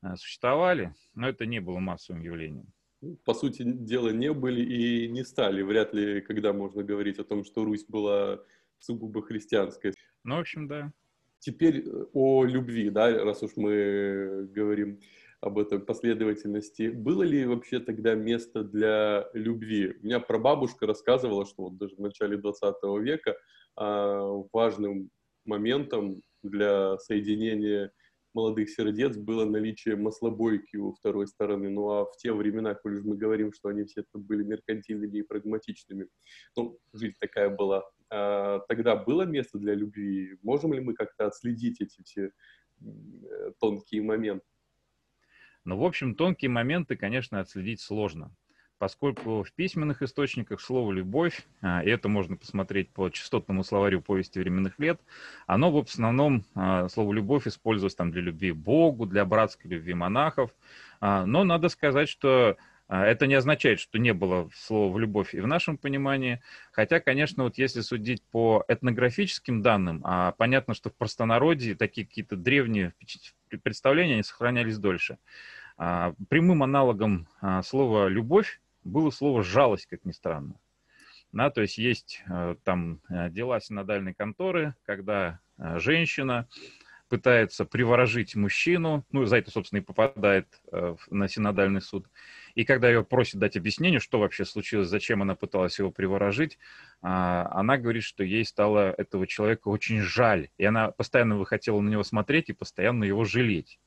э, 0.02 0.16
существовали, 0.16 0.96
но 1.14 1.30
это 1.30 1.46
не 1.46 1.60
было 1.60 1.80
массовым 1.80 2.22
явлением. 2.22 2.74
Ну, 3.02 3.18
по 3.24 3.34
сути 3.34 3.64
дела, 3.64 4.10
не 4.10 4.34
были 4.34 4.62
и 4.62 5.08
не 5.10 5.24
стали. 5.24 5.62
Вряд 5.62 5.94
ли, 5.94 6.22
когда 6.22 6.54
можно 6.54 6.84
говорить 6.84 7.20
о 7.20 7.24
том, 7.24 7.44
что 7.44 7.64
Русь 7.64 7.86
была 7.86 8.42
сугубо 8.80 9.22
христианской. 9.22 9.94
Ну, 10.24 10.36
в 10.36 10.40
общем, 10.40 10.68
да. 10.68 10.92
Теперь 11.40 11.86
о 12.14 12.44
любви, 12.44 12.90
да, 12.90 13.24
раз 13.24 13.44
уж 13.44 13.52
мы 13.56 14.48
говорим 14.52 15.00
об 15.42 15.58
этой 15.58 15.80
последовательности. 15.80 16.90
Было 16.90 17.24
ли 17.24 17.46
вообще 17.46 17.80
тогда 17.80 18.16
место 18.16 18.64
для 18.64 19.30
любви? 19.34 19.96
У 20.02 20.06
меня 20.06 20.20
прабабушка 20.20 20.86
рассказывала, 20.86 21.46
что 21.46 21.64
вот 21.64 21.78
даже 21.78 21.96
в 21.96 22.00
начале 22.00 22.38
20 22.38 22.76
века 23.02 23.38
а, 23.76 24.44
важным 24.52 25.10
моментом 25.46 26.22
для 26.44 26.98
соединения 26.98 27.92
молодых 28.34 28.70
сердец 28.70 29.18
было 29.18 29.46
наличие 29.46 29.96
маслобойки 29.96 30.76
у 30.76 30.92
второй 30.94 31.28
стороны. 31.28 31.70
Ну 31.70 31.90
а 31.90 32.06
в 32.06 32.18
те 32.18 32.34
времена, 32.34 32.76
коль 32.76 33.02
мы 33.02 33.16
говорим, 33.18 33.54
что 33.54 33.70
они 33.70 33.86
все 33.86 34.04
были 34.14 34.44
меркантильными 34.44 35.20
и 35.20 35.24
прагматичными, 35.24 36.08
ну, 36.56 36.78
жизнь 36.94 37.16
такая 37.20 37.50
была. 37.50 37.90
А, 38.10 38.60
тогда 38.68 38.98
было 38.98 39.22
место 39.22 39.58
для 39.58 39.74
любви? 39.74 40.38
Можем 40.44 40.74
ли 40.74 40.82
мы 40.82 40.94
как-то 40.96 41.28
отследить 41.28 41.80
эти 41.80 42.02
все 42.04 42.32
тонкие 43.60 44.02
моменты? 44.02 44.49
Но, 45.66 45.78
в 45.78 45.84
общем, 45.84 46.16
тонкие 46.16 46.50
моменты, 46.50 46.96
конечно, 46.96 47.40
отследить 47.40 47.82
сложно, 47.82 48.32
поскольку 48.78 49.44
в 49.44 49.52
письменных 49.54 50.02
источниках 50.02 50.62
слово 50.62 50.92
«любовь», 50.94 51.46
а, 51.62 51.84
и 51.84 51.90
это 51.90 52.08
можно 52.08 52.38
посмотреть 52.38 52.90
по 52.90 53.10
частотному 53.10 53.64
словарю 53.64 54.02
повести 54.02 54.40
временных 54.40 54.80
лет, 54.80 55.00
оно 55.48 55.70
в 55.72 55.78
основном, 55.78 56.46
а, 56.56 56.88
слово 56.88 57.14
«любовь» 57.14 57.46
использовалось 57.48 57.96
там 57.96 58.12
для 58.12 58.22
любви 58.22 58.52
Богу, 58.52 59.06
для 59.06 59.26
братской 59.26 59.70
любви 59.70 59.94
монахов, 59.94 60.52
а, 61.02 61.26
но 61.26 61.44
надо 61.44 61.70
сказать, 61.70 62.10
что 62.10 62.58
это 62.98 63.28
не 63.28 63.36
означает, 63.36 63.80
что 63.80 64.00
не 64.00 64.14
было 64.14 64.50
слова 64.56 64.98
«любовь» 64.98 65.36
и 65.36 65.40
в 65.40 65.48
нашем 65.48 65.78
понимании. 65.78 66.42
Хотя, 66.72 67.00
конечно, 67.00 67.44
вот 67.44 67.58
если 67.58 67.82
судить 67.82 68.24
по 68.24 68.66
этнографическим 68.68 69.62
данным, 69.62 70.02
а 70.04 70.32
понятно, 70.32 70.74
что 70.74 70.90
в 70.90 70.96
простонародье 70.96 71.76
такие 71.76 72.08
какие-то 72.08 72.36
древние 72.36 72.94
представления 73.64 74.14
они 74.14 74.24
сохранялись 74.24 74.80
дольше. 74.80 75.20
А, 75.78 76.14
прямым 76.28 76.64
аналогом 76.64 77.28
а, 77.42 77.62
слова 77.64 78.10
«любовь» 78.10 78.60
было 78.84 79.12
слово 79.12 79.44
«жалость», 79.44 79.86
как 79.86 80.04
ни 80.04 80.12
странно. 80.12 80.56
Да, 81.32 81.52
то 81.52 81.62
есть 81.62 81.78
есть 81.78 82.24
э, 82.28 82.56
там 82.64 83.02
э, 83.08 83.30
дела 83.30 83.60
синодальной 83.60 84.16
конторы, 84.16 84.74
когда 84.84 85.40
э, 85.58 85.78
женщина 85.78 86.48
пытается 87.08 87.66
приворожить 87.66 88.36
мужчину, 88.36 89.06
ну, 89.12 89.26
за 89.26 89.38
это, 89.38 89.52
собственно, 89.52 89.80
и 89.80 89.84
попадает 89.84 90.48
на 91.10 91.28
синодальный 91.28 91.82
суд. 91.82 92.06
И 92.56 92.66
когда 92.66 92.90
ее 92.90 93.04
просят 93.04 93.40
дать 93.40 93.58
объяснение, 93.58 94.00
что 94.00 94.20
вообще 94.20 94.46
случилось, 94.46 94.88
зачем 94.88 95.22
она 95.22 95.36
пыталась 95.36 95.80
его 95.80 95.92
приворожить, 95.92 96.54
э, 96.54 96.58
она 97.02 97.78
говорит, 97.78 98.04
что 98.04 98.24
ей 98.24 98.46
стало 98.46 98.94
этого 98.98 99.28
человека 99.28 99.68
очень 99.70 100.02
жаль, 100.02 100.50
и 100.58 100.66
она 100.66 100.92
постоянно 100.92 101.44
хотела 101.46 101.80
на 101.82 101.90
него 101.90 102.04
смотреть 102.04 102.50
и 102.50 102.54
постоянно 102.54 103.04
его 103.04 103.24
жалеть. 103.26 103.80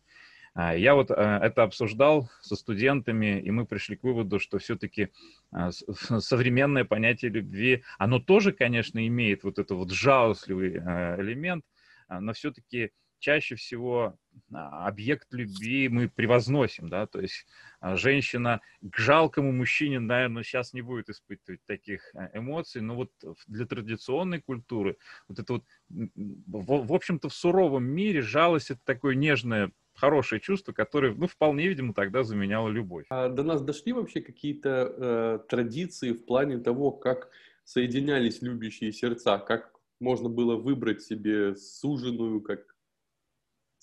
А, 0.54 0.75
я 0.75 0.95
вот 0.95 1.11
а, 1.11 1.38
это 1.42 1.62
обсуждал 1.62 2.31
со 2.42 2.57
студентами, 2.57 3.40
и 3.40 3.50
мы 3.50 3.64
пришли 3.64 3.97
к 3.97 4.02
выводу, 4.02 4.38
что 4.38 4.59
все-таки 4.59 5.09
а, 5.50 5.71
современное 6.21 6.85
понятие 6.85 7.31
любви, 7.31 7.85
оно 7.99 8.19
тоже, 8.19 8.52
конечно, 8.52 9.07
имеет 9.07 9.45
вот 9.45 9.59
этот 9.59 9.76
вот 9.76 9.90
жалостливый 9.90 10.76
элемент, 10.76 11.64
но 12.09 12.35
все-таки 12.35 12.90
чаще 13.23 13.55
всего 13.55 14.19
объект 14.50 15.33
любви 15.33 15.88
мы 15.88 16.09
превозносим, 16.09 16.88
да, 16.88 17.07
то 17.07 17.21
есть 17.21 17.47
женщина 17.81 18.61
к 18.83 18.99
жалкому 18.99 19.52
мужчине, 19.52 20.00
наверное, 20.00 20.43
сейчас 20.43 20.73
не 20.73 20.83
будет 20.83 21.09
испытывать 21.09 21.61
таких 21.64 22.12
эмоций, 22.35 22.83
но 22.83 22.97
вот 22.97 23.11
для 23.47 23.64
традиционной 23.64 24.41
культуры 24.41 24.97
вот 25.29 25.38
это 25.38 25.55
вот, 25.55 25.64
в 25.88 26.93
общем-то, 26.93 27.29
в 27.29 27.35
суровом 27.35 27.85
мире 27.85 28.21
жалость 28.21 28.73
это 28.73 28.81
такое 28.85 29.14
нежное 29.14 29.71
хорошее 29.95 30.41
чувство, 30.41 30.73
которое, 30.73 31.14
ну, 31.14 31.29
вполне, 31.29 31.69
видимо, 31.69 31.95
тогда 31.95 32.25
заменяло 32.25 32.69
любовь. 32.69 33.07
А 33.11 33.29
до 33.29 33.43
нас 33.43 33.62
дошли 33.62 33.93
вообще 33.93 34.21
какие-то 34.21 34.95
э, 34.97 35.38
традиции 35.49 36.12
в 36.12 36.25
плане 36.25 36.59
того, 36.59 36.91
как 36.91 37.31
соединялись 37.64 38.43
любящие 38.43 38.93
сердца, 38.93 39.38
как 39.38 39.73
можно 40.00 40.29
было 40.29 40.57
выбрать 40.57 41.02
себе 41.02 41.55
суженую, 41.55 42.41
как 42.41 42.72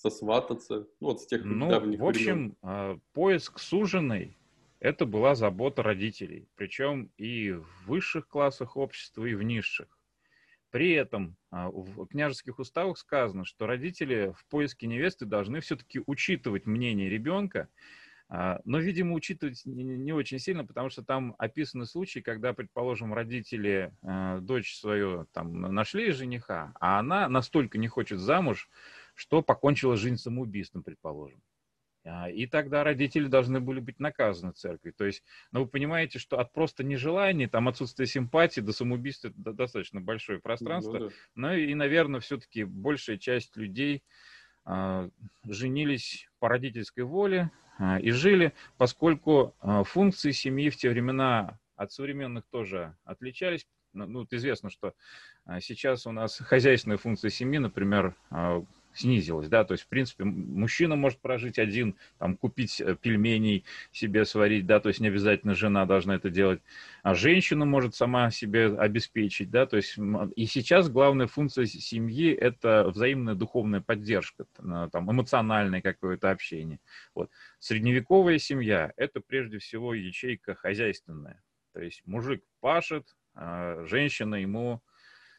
сосвататься, 0.00 0.86
ну, 1.00 1.08
вот 1.08 1.20
с 1.20 1.26
тех 1.26 1.44
ну, 1.44 1.68
давних 1.68 2.00
в 2.00 2.06
общем, 2.06 2.24
времен. 2.24 2.56
Э, 2.62 2.98
поиск 3.12 3.58
суженой– 3.58 4.36
это 4.80 5.04
была 5.04 5.34
забота 5.34 5.82
родителей, 5.82 6.48
причем 6.56 7.10
и 7.18 7.52
в 7.52 7.66
высших 7.86 8.26
классах 8.26 8.76
общества, 8.76 9.26
и 9.26 9.34
в 9.34 9.42
низших. 9.42 9.98
При 10.70 10.92
этом 10.92 11.36
а, 11.50 11.68
в 11.68 12.06
княжеских 12.06 12.60
уставах 12.60 12.96
сказано, 12.96 13.44
что 13.44 13.66
родители 13.66 14.32
в 14.36 14.46
поиске 14.46 14.86
невесты 14.86 15.26
должны 15.26 15.60
все-таки 15.60 16.00
учитывать 16.06 16.64
мнение 16.64 17.10
ребенка, 17.10 17.68
а, 18.28 18.60
но, 18.64 18.78
видимо, 18.78 19.14
учитывать 19.14 19.62
не 19.66 20.12
очень 20.12 20.38
сильно, 20.38 20.64
потому 20.64 20.88
что 20.88 21.02
там 21.02 21.34
описаны 21.38 21.86
случаи, 21.86 22.20
когда, 22.20 22.52
предположим, 22.52 23.12
родители 23.12 23.92
а, 24.02 24.38
дочь 24.38 24.78
свою 24.78 25.26
там 25.32 25.60
нашли 25.60 26.12
жениха, 26.12 26.72
а 26.80 27.00
она 27.00 27.28
настолько 27.28 27.76
не 27.76 27.88
хочет 27.88 28.20
замуж, 28.20 28.70
что 29.20 29.42
покончила 29.42 29.98
жизнь 29.98 30.16
самоубийством, 30.16 30.82
предположим. 30.82 31.42
А, 32.06 32.30
и 32.30 32.46
тогда 32.46 32.84
родители 32.84 33.26
должны 33.26 33.60
были 33.60 33.78
быть 33.78 34.00
наказаны 34.00 34.52
церкви. 34.52 34.92
То 34.92 35.04
есть, 35.04 35.22
ну, 35.52 35.60
вы 35.60 35.66
понимаете, 35.66 36.18
что 36.18 36.40
от 36.40 36.54
просто 36.54 36.84
нежелания, 36.84 37.46
там, 37.46 37.68
отсутствия 37.68 38.06
симпатии 38.06 38.62
до 38.62 38.72
самоубийства 38.72 39.28
это 39.28 39.52
достаточно 39.52 40.00
большое 40.00 40.40
пространство. 40.40 40.98
Ну, 40.98 41.08
да. 41.10 41.14
Ну 41.34 41.52
и, 41.52 41.74
наверное, 41.74 42.20
все-таки 42.20 42.64
большая 42.64 43.18
часть 43.18 43.58
людей 43.58 44.02
а, 44.64 45.10
женились 45.44 46.26
по 46.38 46.48
родительской 46.48 47.04
воле 47.04 47.50
а, 47.78 48.00
и 48.00 48.12
жили, 48.12 48.54
поскольку 48.78 49.54
а, 49.60 49.84
функции 49.84 50.30
семьи 50.30 50.70
в 50.70 50.78
те 50.78 50.88
времена 50.88 51.58
от 51.76 51.92
современных 51.92 52.46
тоже 52.46 52.96
отличались. 53.04 53.66
Ну, 53.92 54.06
ну 54.06 54.26
известно, 54.30 54.70
что 54.70 54.94
а, 55.44 55.60
сейчас 55.60 56.06
у 56.06 56.12
нас 56.12 56.38
хозяйственная 56.38 56.96
функция 56.96 57.28
семьи, 57.28 57.58
например, 57.58 58.16
снизилась, 58.94 59.48
да, 59.48 59.64
то 59.64 59.72
есть, 59.72 59.84
в 59.84 59.88
принципе, 59.88 60.24
мужчина 60.24 60.96
может 60.96 61.20
прожить 61.20 61.58
один, 61.58 61.96
там, 62.18 62.36
купить 62.36 62.80
э, 62.80 62.96
пельменей 63.00 63.64
себе 63.92 64.24
сварить, 64.24 64.66
да, 64.66 64.80
то 64.80 64.88
есть 64.88 65.00
не 65.00 65.08
обязательно 65.08 65.54
жена 65.54 65.86
должна 65.86 66.16
это 66.16 66.30
делать, 66.30 66.60
а 67.02 67.14
женщина 67.14 67.64
может 67.64 67.94
сама 67.94 68.30
себе 68.30 68.66
обеспечить, 68.76 69.50
да, 69.50 69.66
то 69.66 69.76
есть 69.76 69.96
и 70.36 70.46
сейчас 70.46 70.88
главная 70.88 71.26
функция 71.26 71.66
семьи– 71.66 72.32
это 72.40 72.90
взаимная 72.90 73.34
духовная 73.34 73.80
поддержка, 73.80 74.44
там, 74.56 75.10
эмоциональное 75.10 75.80
какое-то 75.80 76.30
общение. 76.30 76.80
Вот. 77.14 77.30
Средневековая 77.58 78.38
семья– 78.38 78.92
это 78.96 79.20
прежде 79.20 79.58
всего 79.58 79.94
ячейка 79.94 80.54
хозяйственная, 80.54 81.42
то 81.72 81.80
есть 81.80 82.02
мужик 82.06 82.42
пашет, 82.60 83.16
а 83.34 83.84
женщина 83.86 84.34
ему 84.34 84.82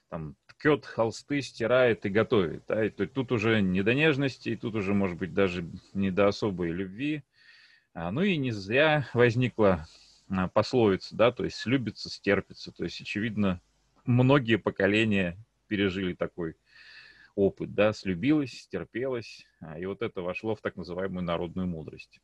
там 0.09 0.35
ткет 0.61 0.85
холсты, 0.85 1.41
стирает 1.41 2.05
и 2.05 2.09
готовит. 2.09 2.63
Да? 2.67 2.85
И 2.85 2.89
тут 2.89 3.31
уже 3.31 3.61
не 3.61 3.81
до 3.81 3.95
нежности, 3.95 4.49
и 4.49 4.55
тут 4.55 4.75
уже, 4.75 4.93
может 4.93 5.17
быть, 5.17 5.33
даже 5.33 5.65
не 5.95 6.11
до 6.11 6.27
особой 6.27 6.69
любви. 6.69 7.23
А, 7.95 8.11
ну 8.11 8.21
и 8.21 8.37
не 8.37 8.51
зря 8.51 9.09
возникла 9.15 9.87
а, 10.29 10.49
пословица, 10.49 11.15
да, 11.15 11.31
то 11.31 11.45
есть 11.45 11.57
слюбится, 11.57 12.11
стерпится. 12.11 12.71
То 12.71 12.83
есть, 12.83 13.01
очевидно, 13.01 13.59
многие 14.05 14.57
поколения 14.57 15.35
пережили 15.67 16.13
такой 16.13 16.55
опыт, 17.33 17.73
да, 17.73 17.91
слюбилась, 17.91 18.53
стерпелась, 18.53 19.47
а, 19.61 19.79
и 19.79 19.85
вот 19.87 20.03
это 20.03 20.21
вошло 20.21 20.55
в 20.55 20.61
так 20.61 20.75
называемую 20.75 21.23
народную 21.23 21.67
мудрость. 21.67 22.21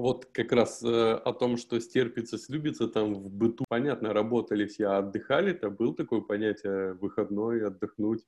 Вот 0.00 0.24
как 0.32 0.50
раз 0.52 0.82
э, 0.82 1.12
о 1.12 1.34
том, 1.34 1.58
что 1.58 1.78
стерпится, 1.78 2.38
слюбится, 2.38 2.88
там 2.88 3.12
в 3.12 3.28
быту, 3.28 3.66
понятно, 3.68 4.14
работали 4.14 4.64
все, 4.64 4.86
а 4.86 4.98
отдыхали-то, 4.98 5.68
был 5.68 5.94
такое 5.94 6.22
понятие 6.22 6.94
выходной, 6.94 7.66
отдохнуть, 7.66 8.24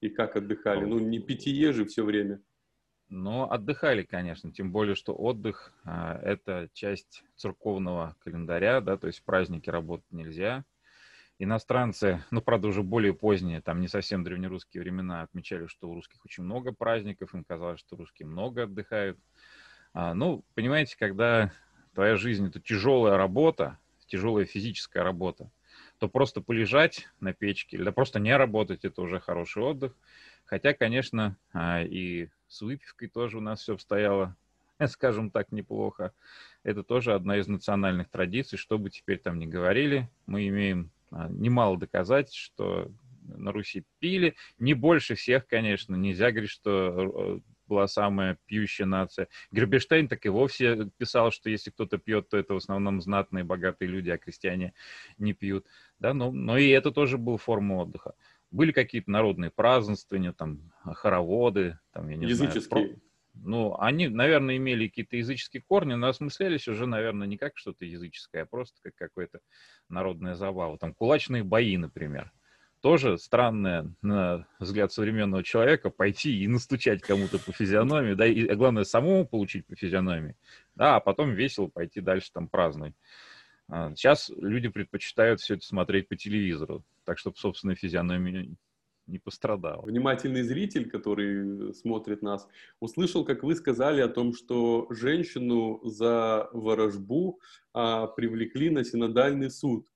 и 0.00 0.08
как 0.08 0.34
отдыхали? 0.34 0.84
Ну, 0.84 0.98
не 0.98 1.20
питье 1.20 1.72
же 1.72 1.84
все 1.84 2.04
время. 2.04 2.42
Ну, 3.08 3.44
отдыхали, 3.44 4.02
конечно, 4.02 4.50
тем 4.50 4.72
более, 4.72 4.96
что 4.96 5.14
отдых 5.14 5.72
а,– 5.84 6.18
это 6.24 6.68
часть 6.72 7.22
церковного 7.36 8.16
календаря, 8.18 8.80
да, 8.80 8.96
то 8.96 9.06
есть 9.06 9.22
праздники 9.22 9.70
работать 9.70 10.10
нельзя. 10.10 10.64
Иностранцы, 11.38 12.24
ну, 12.32 12.42
правда, 12.42 12.66
уже 12.66 12.82
более 12.82 13.14
поздние, 13.14 13.60
там 13.60 13.80
не 13.80 13.86
совсем 13.86 14.24
древнерусские 14.24 14.82
времена, 14.82 15.22
отмечали, 15.22 15.66
что 15.68 15.88
у 15.88 15.94
русских 15.94 16.24
очень 16.24 16.42
много 16.42 16.72
праздников, 16.72 17.32
им 17.32 17.44
казалось, 17.44 17.78
что 17.78 17.94
русские 17.94 18.26
много 18.26 18.64
отдыхают– 18.64 19.20
а, 19.94 20.14
ну, 20.14 20.44
понимаете, 20.54 20.96
когда 20.98 21.52
твоя 21.94 22.16
жизнь 22.16 22.46
это 22.46 22.60
тяжелая 22.60 23.16
работа, 23.16 23.78
тяжелая 24.06 24.44
физическая 24.44 25.02
работа, 25.02 25.50
то 25.98 26.08
просто 26.08 26.40
полежать 26.40 27.08
на 27.20 27.32
печке 27.32 27.76
или 27.76 27.90
просто 27.90 28.18
не 28.18 28.36
работать 28.36 28.84
это 28.84 29.02
уже 29.02 29.20
хороший 29.20 29.62
отдых. 29.62 29.94
Хотя, 30.44 30.74
конечно, 30.74 31.36
а, 31.52 31.82
и 31.82 32.28
с 32.48 32.60
выпивкой 32.62 33.08
тоже 33.08 33.38
у 33.38 33.40
нас 33.40 33.60
все 33.60 33.74
обстояло, 33.74 34.36
скажем 34.88 35.30
так, 35.30 35.52
неплохо. 35.52 36.12
Это 36.62 36.82
тоже 36.82 37.14
одна 37.14 37.38
из 37.38 37.46
национальных 37.46 38.10
традиций, 38.10 38.58
что 38.58 38.78
бы 38.78 38.90
теперь 38.90 39.18
там 39.18 39.38
ни 39.38 39.46
говорили. 39.46 40.10
Мы 40.26 40.48
имеем 40.48 40.90
а, 41.10 41.28
немало 41.28 41.78
доказательств, 41.78 42.40
что 42.40 42.90
на 43.22 43.52
Руси 43.52 43.84
пили. 43.98 44.34
Не 44.58 44.74
больше 44.74 45.14
всех, 45.14 45.46
конечно. 45.46 45.94
Нельзя 45.94 46.30
говорить, 46.32 46.50
что 46.50 47.38
э, 47.38 47.40
была 47.72 47.88
самая 47.88 48.38
пьющая 48.44 48.84
нация. 48.84 49.28
Герберштейн 49.50 50.06
так 50.06 50.26
и 50.26 50.28
вовсе 50.28 50.90
писал, 50.98 51.30
что 51.32 51.48
если 51.48 51.70
кто-то 51.70 51.96
пьет, 51.96 52.28
то 52.28 52.36
это 52.36 52.52
в 52.52 52.58
основном 52.58 53.00
знатные, 53.00 53.44
богатые 53.44 53.88
люди, 53.88 54.10
а 54.10 54.18
крестьяне 54.18 54.74
не 55.16 55.32
пьют. 55.32 55.66
Да, 55.98 56.12
но, 56.12 56.30
но 56.30 56.58
и 56.58 56.68
это 56.68 56.90
тоже 56.90 57.16
был 57.16 57.38
форма 57.38 57.74
отдыха. 57.76 58.14
Были 58.50 58.72
какие-то 58.72 59.10
народные 59.10 59.50
празднования, 59.50 60.32
там, 60.32 60.70
хороводы, 60.84 61.78
там, 61.92 62.10
я 62.10 62.16
не 62.16 62.26
Языческие. 62.26 62.60
знаю. 62.60 62.88
Про... 62.88 63.00
Ну, 63.34 63.76
они, 63.78 64.08
наверное, 64.08 64.58
имели 64.58 64.88
какие-то 64.88 65.16
языческие 65.16 65.62
корни, 65.62 65.94
но 65.94 66.08
осмыслялись 66.08 66.68
уже, 66.68 66.86
наверное, 66.86 67.26
не 67.26 67.38
как 67.38 67.56
что-то 67.56 67.86
языческое, 67.86 68.42
а 68.42 68.46
просто 68.46 68.76
как 68.82 68.94
какое-то 68.96 69.40
народное 69.88 70.34
забава. 70.34 70.76
Там 70.76 70.92
кулачные 70.92 71.42
бои, 71.42 71.78
например 71.78 72.30
тоже 72.82 73.16
странное, 73.16 73.94
на 74.02 74.46
взгляд 74.58 74.92
современного 74.92 75.44
человека, 75.44 75.88
пойти 75.88 76.42
и 76.42 76.48
настучать 76.48 77.00
кому-то 77.00 77.38
по 77.38 77.52
физиономии, 77.52 78.14
да, 78.14 78.26
и 78.26 78.54
главное, 78.54 78.84
самому 78.84 79.26
получить 79.26 79.66
по 79.66 79.76
физиономии, 79.76 80.36
да, 80.74 80.96
а 80.96 81.00
потом 81.00 81.32
весело 81.32 81.68
пойти 81.68 82.00
дальше 82.00 82.30
там 82.32 82.48
праздновать. 82.48 82.94
А, 83.68 83.94
сейчас 83.94 84.30
люди 84.36 84.68
предпочитают 84.68 85.40
все 85.40 85.54
это 85.54 85.64
смотреть 85.64 86.08
по 86.08 86.16
телевизору, 86.16 86.84
так 87.04 87.18
чтобы 87.18 87.36
собственная 87.36 87.76
физиономия 87.76 88.48
не 89.06 89.18
пострадала. 89.18 89.82
Внимательный 89.82 90.42
зритель, 90.42 90.90
который 90.90 91.72
смотрит 91.74 92.20
нас, 92.22 92.48
услышал, 92.80 93.24
как 93.24 93.44
вы 93.44 93.54
сказали 93.54 94.00
о 94.00 94.08
том, 94.08 94.34
что 94.34 94.88
женщину 94.90 95.80
за 95.84 96.48
ворожбу 96.52 97.40
а, 97.72 98.08
привлекли 98.08 98.70
на 98.70 98.84
синодальный 98.84 99.50
суд. 99.50 99.86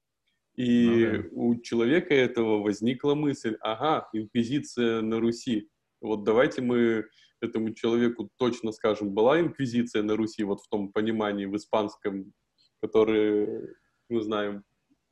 И 0.56 0.86
ну, 0.86 1.22
да. 1.22 1.28
у 1.32 1.60
человека 1.60 2.14
этого 2.14 2.62
возникла 2.62 3.14
мысль, 3.14 3.56
ага, 3.60 4.08
инквизиция 4.12 5.02
на 5.02 5.20
Руси. 5.20 5.68
Вот 6.00 6.24
давайте 6.24 6.62
мы 6.62 7.06
этому 7.40 7.74
человеку 7.74 8.30
точно 8.38 8.72
скажем, 8.72 9.12
была 9.12 9.40
инквизиция 9.40 10.02
на 10.02 10.16
Руси, 10.16 10.44
вот 10.44 10.62
в 10.62 10.68
том 10.68 10.90
понимании, 10.92 11.44
в 11.44 11.56
испанском, 11.56 12.32
которое 12.80 13.76
мы 14.08 14.22
знаем. 14.22 14.64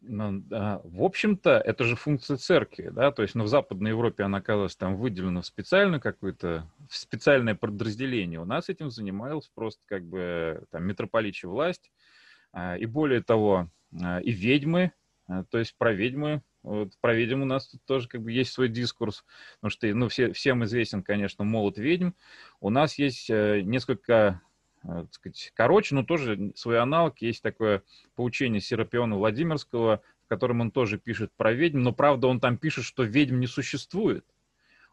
Ну, 0.06 0.40
да, 0.40 0.82
в 0.84 1.02
общем-то, 1.02 1.50
это 1.58 1.84
же 1.84 1.96
функция 1.96 2.36
церкви, 2.36 2.90
да, 2.92 3.10
то 3.10 3.22
есть, 3.22 3.34
ну, 3.34 3.44
в 3.44 3.48
Западной 3.48 3.92
Европе 3.92 4.24
она 4.24 4.38
оказалась 4.38 4.76
там 4.76 4.96
выделена 4.96 5.40
в 5.40 5.46
специальную 5.46 6.00
какую-то, 6.00 6.70
в 6.90 6.96
специальное 6.96 7.54
подразделение. 7.54 8.38
У 8.38 8.44
нас 8.44 8.68
этим 8.68 8.90
занималась 8.90 9.50
просто 9.54 9.80
как 9.86 10.04
бы 10.04 10.64
там 10.70 10.84
митрополичья 10.84 11.48
власть, 11.48 11.90
а, 12.52 12.76
и 12.76 12.84
более 12.84 13.22
того, 13.22 13.70
а, 14.02 14.20
и 14.20 14.30
ведьмы, 14.30 14.92
то 15.26 15.58
есть 15.58 15.76
про 15.76 15.92
ведьмы, 15.92 16.42
вот 16.62 16.92
про 17.00 17.14
ведьм 17.14 17.42
у 17.42 17.46
нас 17.46 17.68
тут 17.68 17.84
тоже 17.84 18.08
как 18.08 18.22
бы 18.22 18.32
есть 18.32 18.52
свой 18.52 18.68
дискурс, 18.68 19.24
потому 19.56 19.70
что, 19.70 19.86
ну, 19.94 20.08
все, 20.08 20.32
всем 20.32 20.64
известен, 20.64 21.02
конечно, 21.02 21.44
молот 21.44 21.78
ведьм. 21.78 22.10
У 22.60 22.70
нас 22.70 22.98
есть 22.98 23.28
э, 23.30 23.60
несколько 23.62 24.40
Э, 24.84 25.04
так 25.04 25.14
сказать, 25.14 25.52
короче, 25.54 25.94
но 25.94 26.04
тоже 26.04 26.52
свой 26.54 26.78
аналог. 26.78 27.20
Есть 27.20 27.42
такое 27.42 27.82
поучение 28.14 28.60
Серапиона 28.60 29.16
Владимирского, 29.16 30.02
в 30.24 30.28
котором 30.28 30.60
он 30.60 30.70
тоже 30.70 30.98
пишет 30.98 31.32
про 31.36 31.52
ведьм, 31.52 31.80
но 31.80 31.92
правда 31.92 32.26
он 32.26 32.40
там 32.40 32.58
пишет, 32.58 32.84
что 32.84 33.02
ведьм 33.02 33.40
не 33.40 33.46
существует. 33.46 34.24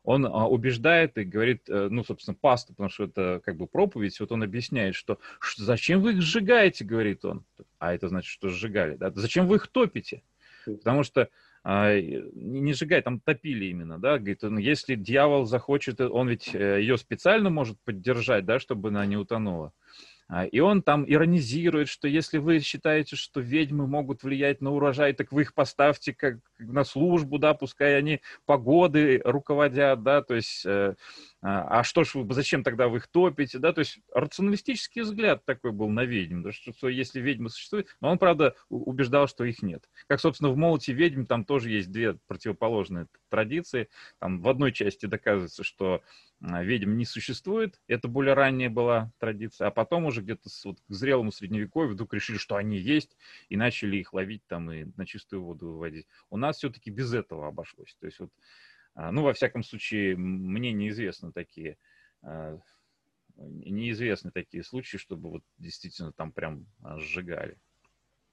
Он 0.04 0.26
а, 0.26 0.48
убеждает 0.48 1.18
и 1.18 1.24
говорит, 1.24 1.70
э, 1.70 1.90
ну, 1.92 2.04
собственно, 2.04 2.36
пасту, 2.36 2.74
потому 2.74 2.90
что 2.90 3.04
это 3.04 3.42
как 3.46 3.58
бы 3.58 3.68
проповедь, 3.68 4.20
вот 4.20 4.32
он 4.32 4.44
объясняет, 4.44 4.96
что, 4.96 5.20
что 5.40 5.64
зачем 5.64 6.02
вы 6.02 6.14
их 6.14 6.22
сжигаете, 6.22 6.86
говорит 6.86 7.24
он. 7.24 7.46
А 7.82 7.96
это 7.96 8.10
значит, 8.10 8.30
что 8.30 8.50
сжигали, 8.50 8.96
да? 8.96 9.12
Зачем 9.16 9.48
вы 9.48 9.56
их 9.56 9.66
топите? 9.66 10.22
Потому 10.66 11.02
что 11.02 11.30
а, 11.64 12.00
не 12.00 12.74
сжигай, 12.74 13.02
там 13.02 13.20
топили 13.20 13.66
именно, 13.66 13.98
да, 13.98 14.20
говорит, 14.20 14.44
ну, 14.44 14.60
если 14.60 14.94
дьявол 14.94 15.46
захочет, 15.46 16.00
он 16.00 16.30
ведь 16.30 16.54
э, 16.54 16.80
ее 16.80 17.00
специально 17.00 17.50
может 17.50 17.82
поддержать, 17.84 18.46
да, 18.46 18.60
чтобы 18.60 18.90
она 18.90 19.08
не 19.08 19.18
утонула. 19.18 19.74
А, 20.28 20.46
и 20.46 20.60
он 20.60 20.84
там 20.84 21.06
иронизирует, 21.12 21.90
что 21.90 22.08
если 22.08 22.38
вы 22.38 22.60
считаете, 22.60 23.16
что 23.16 23.42
ведьмы 23.42 23.88
могут 23.88 24.22
влиять 24.22 24.62
на 24.62 24.70
урожай, 24.72 25.14
так 25.14 25.32
вы 25.32 25.42
их 25.42 25.56
поставьте 25.56 26.14
как 26.14 26.38
на 26.62 26.84
службу, 26.84 27.40
да, 27.40 27.54
пускай 27.54 27.98
они 27.98 28.22
погоды 28.46 29.22
руководят, 29.24 30.04
да, 30.04 30.22
то 30.22 30.36
есть, 30.36 30.66
э, 30.66 30.96
а, 31.42 31.80
а 31.80 31.84
что 31.84 32.04
ж 32.04 32.14
зачем 32.30 32.64
тогда 32.64 32.88
вы 32.88 32.98
их 32.98 33.08
топите, 33.08 33.60
да, 33.60 33.74
то 33.74 33.80
есть 33.80 34.00
рационалистический 34.14 35.02
взгляд 35.02 35.46
такой 35.46 35.72
был 35.72 35.90
на 35.90 36.06
ведьм, 36.06 36.44
да, 36.44 36.52
что, 36.52 36.72
что 36.74 36.90
если 36.90 37.20
ведьмы 37.20 37.50
существуют, 37.50 37.88
но 38.00 38.12
он, 38.12 38.18
правда, 38.18 38.56
убеждал, 38.70 39.28
что 39.28 39.44
их 39.44 39.62
нет. 39.62 39.90
Как, 40.08 40.20
собственно, 40.20 40.52
в 40.52 40.58
«Молоте 40.58 40.94
ведьм» 40.94 41.26
там 41.26 41.46
тоже 41.46 41.72
есть 41.72 41.92
две 41.92 42.16
противоположные 42.28 43.08
традиции, 43.30 43.90
там 44.20 44.42
в 44.42 44.48
одной 44.48 44.72
части 44.72 45.06
доказывается, 45.06 45.64
что 45.64 46.02
ведьм 46.42 46.98
не 46.98 47.06
существует. 47.06 47.80
Это 47.88 48.08
более 48.08 48.34
ранняя 48.34 48.70
была 48.70 49.12
традиция. 49.20 49.68
А 49.68 49.72
потом 49.72 50.06
уже 50.06 50.22
где-то 50.22 50.50
вот 50.66 50.80
к 50.88 50.94
зрелому 50.94 51.32
средневековью 51.32 51.94
вдруг 51.94 52.14
решили, 52.14 52.38
что 52.38 52.56
они 52.56 52.78
есть, 52.78 53.16
и 53.50 53.56
начали 53.56 53.98
их 53.98 54.14
ловить 54.14 54.42
там 54.48 54.72
и 54.72 54.86
на 54.98 55.06
чистую 55.06 55.44
воду 55.44 55.74
выводить. 55.74 56.08
У 56.30 56.38
нас 56.38 56.51
все-таки 56.58 56.90
без 56.90 57.14
этого 57.14 57.48
обошлось. 57.48 57.96
То 58.00 58.06
есть 58.06 58.20
вот, 58.20 58.32
а, 58.96 59.12
ну, 59.12 59.24
во 59.24 59.34
всяком 59.34 59.64
случае, 59.64 60.16
мне 60.18 60.72
неизвестны 60.72 61.32
такие 61.32 61.78
а, 62.22 62.60
неизвестны 63.38 64.32
такие 64.32 64.64
случаи, 64.64 64.98
чтобы 64.98 65.30
вот 65.30 65.44
действительно 65.58 66.12
там 66.12 66.32
прям 66.32 66.66
сжигали. 66.98 67.58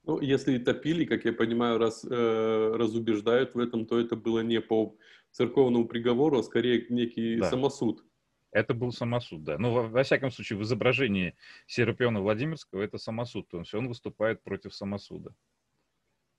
Ну, 0.04 0.20
если 0.20 0.58
топили, 0.58 1.04
как 1.04 1.24
я 1.24 1.32
понимаю, 1.32 1.78
раз 1.78 2.04
э, 2.04 2.72
разубеждают 2.74 3.54
в 3.54 3.58
этом, 3.58 3.84
то 3.84 3.98
это 3.98 4.16
было 4.16 4.40
не 4.40 4.60
по 4.60 4.96
церковному 5.32 5.86
приговору, 5.86 6.38
а 6.38 6.42
скорее 6.42 6.86
некий 6.88 7.36
да. 7.36 7.50
самосуд. 7.50 8.04
Это 8.50 8.72
был 8.72 8.92
самосуд, 8.92 9.44
да. 9.44 9.58
Но, 9.58 9.74
во, 9.74 9.88
во 9.88 10.02
всяком 10.02 10.30
случае, 10.30 10.58
в 10.58 10.62
изображении 10.62 11.36
Серапиона 11.66 12.22
Владимирского 12.22 12.82
это 12.82 12.96
самосуд, 12.96 13.48
то 13.48 13.58
есть 13.58 13.74
он 13.74 13.88
выступает 13.88 14.42
против 14.42 14.74
самосуда. 14.74 15.34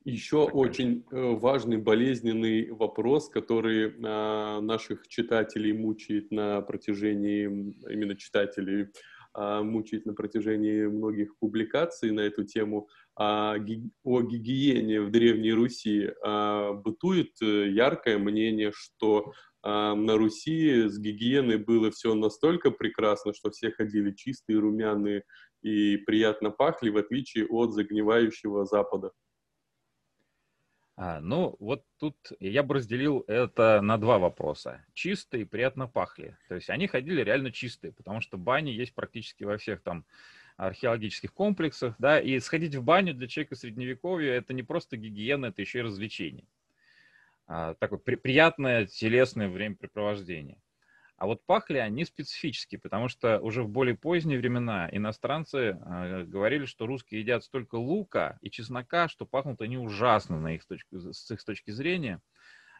Еще 0.09 0.37
очень. 0.37 1.05
Э, 1.11 1.35
важный, 1.35 1.77
болезненный 1.77 2.71
вопрос, 2.71 3.29
который 3.29 3.93
а, 4.03 4.59
наших 4.59 5.07
читателей 5.07 5.71
мучает 5.73 6.31
на 6.31 6.61
протяжении, 6.61 7.45
именно 7.45 8.15
читателей, 8.15 8.87
а, 9.33 9.61
мучает 9.61 10.07
на 10.07 10.15
протяжении 10.15 10.87
многих 10.87 11.37
публикаций 11.37 12.09
на 12.09 12.21
эту 12.21 12.43
тему, 12.43 12.89
а, 13.15 13.55
о 14.03 14.21
гигиене 14.21 15.01
в 15.01 15.11
Древней 15.11 15.53
Руси. 15.53 16.09
Бытует 16.83 17.33
э, 17.43 17.69
яркое 17.69 18.17
мнение, 18.17 18.71
что 18.73 19.31
на 19.61 20.17
Руси 20.17 20.87
с 20.87 20.97
гигиеной 20.97 21.57
было 21.57 21.91
все 21.91 22.15
настолько 22.15 22.71
прекрасно, 22.71 23.33
что 23.33 23.51
все 23.51 23.71
ходили 23.71 24.13
чистые, 24.13 24.57
румяные 24.57 25.23
и 25.61 25.97
приятно 25.97 26.49
пахли, 26.49 26.89
в 26.89 26.95
отличие 26.97 27.45
от 27.45 27.73
загнивающего 27.73 28.65
Запада. 28.65 29.11
А, 31.01 31.21
ну, 31.21 31.55
вот 31.59 31.85
тут 31.97 32.17
я 32.41 32.61
бы 32.61 32.75
разделил 32.75 33.23
это 33.27 33.79
на 33.81 33.97
два 33.97 34.19
вопроса. 34.19 34.83
Чистые 34.93 35.45
приятно 35.45 35.87
пахли. 35.87 36.35
То 36.49 36.55
есть 36.55 36.69
они 36.69 36.87
ходили 36.87 37.21
реально 37.21 37.53
чистые, 37.53 37.93
потому 37.93 38.19
что 38.19 38.37
бани 38.37 38.71
есть 38.71 38.93
практически 38.93 39.45
во 39.45 39.57
всех 39.57 39.81
там 39.81 40.03
археологических 40.57 41.33
комплексах, 41.33 41.95
да, 41.99 42.19
и 42.19 42.37
сходить 42.39 42.75
в 42.75 42.83
баню 42.83 43.13
для 43.13 43.29
человека 43.29 43.55
средневековья 43.55 44.33
это 44.33 44.53
не 44.53 44.61
просто 44.61 44.97
гигиена, 44.97 45.45
это 45.45 45.61
еще 45.61 45.79
и 45.79 45.83
развлечение. 45.83 46.43
А, 47.47 47.75
такое 47.75 47.99
при, 47.99 48.15
приятное 48.15 48.85
телесное 48.85 49.47
времяпрепровождение. 49.47 50.57
А 51.19 51.25
вот 51.25 51.45
пахли 51.45 51.79
они 51.79 52.05
специфически, 52.05 52.77
потому 52.77 53.09
что 53.09 53.41
уже 53.41 53.61
в 53.61 53.67
более 53.69 53.95
поздние 53.97 54.39
времена 54.39 54.87
иностранцы 54.89 55.57
э, 55.77 56.23
говорили, 56.23 56.63
что 56.63 56.85
русские 56.85 57.19
едят 57.19 57.43
столько 57.43 57.75
лука 57.75 58.39
и 58.41 58.49
чеснока, 58.49 59.09
что 59.09 59.25
пахнут 59.25 59.59
они 59.61 59.77
ужасно 59.77 60.39
на 60.39 60.55
их 60.55 60.65
точки, 60.65 61.11
с 61.11 61.29
их 61.29 61.43
точки 61.43 61.71
зрения. 61.71 62.21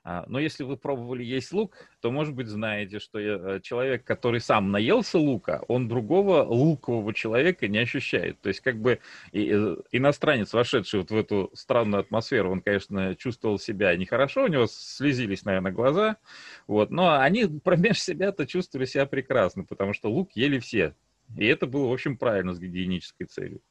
А, 0.03 0.25
но 0.27 0.39
если 0.39 0.63
вы 0.63 0.77
пробовали 0.77 1.23
есть 1.23 1.51
лук, 1.51 1.75
то, 2.01 2.11
может 2.11 2.33
быть, 2.33 2.47
знаете, 2.47 2.99
что 2.99 3.19
э, 3.19 3.59
человек, 3.61 4.03
который 4.03 4.39
сам 4.39 4.71
наелся 4.71 5.19
лука, 5.19 5.63
он 5.67 5.87
другого 5.87 6.43
лукового 6.43 7.13
человека 7.13 7.67
не 7.67 7.79
ощущает. 7.79 8.39
То 8.41 8.49
есть, 8.49 8.61
как 8.61 8.79
бы 8.79 8.99
э, 9.33 9.75
иностранец, 9.91 10.53
вошедший 10.53 10.99
вот 10.99 11.11
в 11.11 11.15
эту 11.15 11.51
странную 11.53 12.01
атмосферу, 12.01 12.51
он, 12.51 12.61
конечно, 12.61 13.15
чувствовал 13.15 13.59
себя 13.59 13.95
нехорошо, 13.95 14.43
у 14.43 14.47
него 14.47 14.67
слезились, 14.67 15.43
наверное, 15.43 15.71
глаза, 15.71 16.17
вот, 16.67 16.91
но 16.91 17.19
они 17.19 17.45
промеж 17.63 17.99
себя-то 17.99 18.45
чувствовали 18.47 18.85
себя 18.85 19.05
прекрасно, 19.05 19.63
потому 19.63 19.93
что 19.93 20.09
лук 20.09 20.31
ели 20.35 20.59
все. 20.59 20.95
И 21.37 21.45
это 21.45 21.67
было, 21.67 21.87
в 21.87 21.93
общем, 21.93 22.17
правильно 22.17 22.53
с 22.53 22.59
гигиенической 22.59 23.27
целью. 23.27 23.61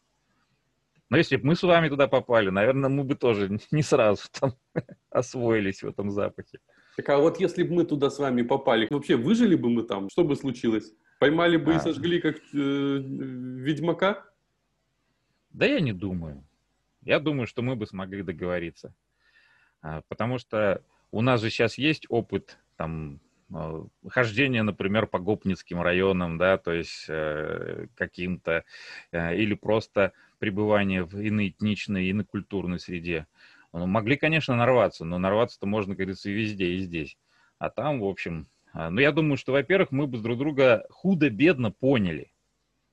Но 1.10 1.16
если 1.16 1.36
бы 1.36 1.46
мы 1.46 1.56
с 1.56 1.62
вами 1.62 1.88
туда 1.88 2.06
попали, 2.06 2.50
наверное, 2.50 2.90
мы 2.90 3.04
бы 3.04 3.14
тоже 3.14 3.58
не 3.70 3.82
сразу 3.82 4.22
там 4.40 4.54
освоились 5.10 5.82
в 5.82 5.88
этом 5.88 6.10
запахе. 6.10 6.58
Так 6.96 7.08
а 7.10 7.18
вот 7.18 7.40
если 7.40 7.62
бы 7.62 7.74
мы 7.74 7.84
туда 7.84 8.10
с 8.10 8.18
вами 8.18 8.42
попали, 8.42 8.88
вообще 8.90 9.16
выжили 9.16 9.54
бы 9.54 9.70
мы 9.70 9.84
там? 9.84 10.10
Что 10.10 10.24
бы 10.24 10.34
случилось? 10.36 10.92
Поймали 11.20 11.56
бы 11.56 11.74
а. 11.74 11.76
и 11.76 11.80
сожгли 11.80 12.20
как 12.20 12.36
э, 12.36 12.98
ведьмака? 12.98 14.24
Да 15.50 15.66
я 15.66 15.80
не 15.80 15.92
думаю. 15.92 16.44
Я 17.02 17.20
думаю, 17.20 17.46
что 17.46 17.62
мы 17.62 17.76
бы 17.76 17.86
смогли 17.86 18.22
договориться. 18.22 18.94
А, 19.80 20.02
потому 20.08 20.38
что 20.38 20.82
у 21.10 21.22
нас 21.22 21.40
же 21.40 21.50
сейчас 21.50 21.78
есть 21.78 22.06
опыт 22.08 22.58
там 22.76 23.20
а, 23.52 23.86
хождения, 24.08 24.62
например, 24.62 25.06
по 25.06 25.18
Гопницким 25.18 25.80
районам, 25.80 26.36
да, 26.36 26.58
то 26.58 26.72
есть 26.72 27.06
э, 27.08 27.86
каким-то, 27.94 28.64
э, 29.12 29.36
или 29.36 29.54
просто 29.54 30.12
пребывание 30.38 31.04
в 31.04 31.14
иноэтничной, 31.14 32.10
инокультурной 32.10 32.78
среде. 32.78 33.26
Ну, 33.72 33.86
могли, 33.86 34.16
конечно, 34.16 34.56
нарваться, 34.56 35.04
но 35.04 35.18
нарваться-то 35.18 35.66
можно, 35.66 35.94
как 35.94 35.98
говорится, 35.98 36.30
и 36.30 36.34
везде, 36.34 36.72
и 36.72 36.78
здесь. 36.78 37.16
А 37.58 37.70
там, 37.70 38.00
в 38.00 38.04
общем... 38.04 38.48
А, 38.72 38.90
ну, 38.90 39.00
я 39.00 39.12
думаю, 39.12 39.36
что, 39.36 39.52
во-первых, 39.52 39.90
мы 39.92 40.06
бы 40.06 40.18
друг 40.18 40.38
друга 40.38 40.86
худо-бедно 40.90 41.70
поняли. 41.70 42.32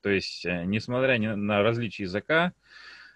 То 0.01 0.09
есть, 0.09 0.45
э, 0.45 0.63
несмотря 0.65 1.17
на 1.35 1.63
различия 1.63 2.03
языка, 2.03 2.53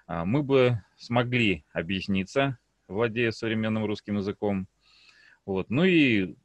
а, 0.07 0.25
мы 0.25 0.43
бы 0.43 0.81
смогли 0.97 1.63
объясниться, 1.71 2.57
владея 2.87 3.31
современным 3.31 3.85
русским 3.85 4.17
языком. 4.17 4.67
Вот. 5.45 5.69
Ну 5.69 5.83
и 5.83 6.35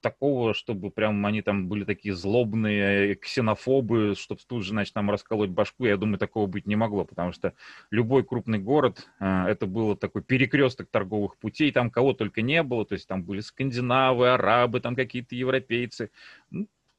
такого, 0.00 0.54
чтобы 0.54 0.90
прям 0.90 1.24
они 1.26 1.42
там 1.42 1.68
были 1.68 1.84
такие 1.84 2.14
злобные, 2.14 3.14
ксенофобы, 3.16 4.14
чтобы 4.16 4.40
тут 4.46 4.64
же, 4.64 4.70
значит, 4.70 4.94
нам 4.94 5.10
расколоть 5.10 5.50
башку, 5.50 5.86
я 5.86 5.96
думаю, 5.96 6.18
такого 6.18 6.46
быть 6.46 6.66
не 6.66 6.76
могло, 6.76 7.04
потому 7.04 7.32
что 7.32 7.54
любой 7.90 8.24
крупный 8.24 8.58
город, 8.58 9.08
э, 9.20 9.44
это 9.46 9.66
было 9.66 9.96
такой 9.96 10.22
перекресток 10.22 10.88
торговых 10.90 11.36
путей, 11.38 11.72
там 11.72 11.90
кого 11.90 12.12
только 12.12 12.42
не 12.42 12.62
было, 12.62 12.84
то 12.84 12.94
есть 12.94 13.08
там 13.08 13.24
были 13.24 13.40
скандинавы, 13.40 14.30
арабы, 14.30 14.80
там 14.80 14.96
какие-то 14.96 15.34
европейцы, 15.34 16.10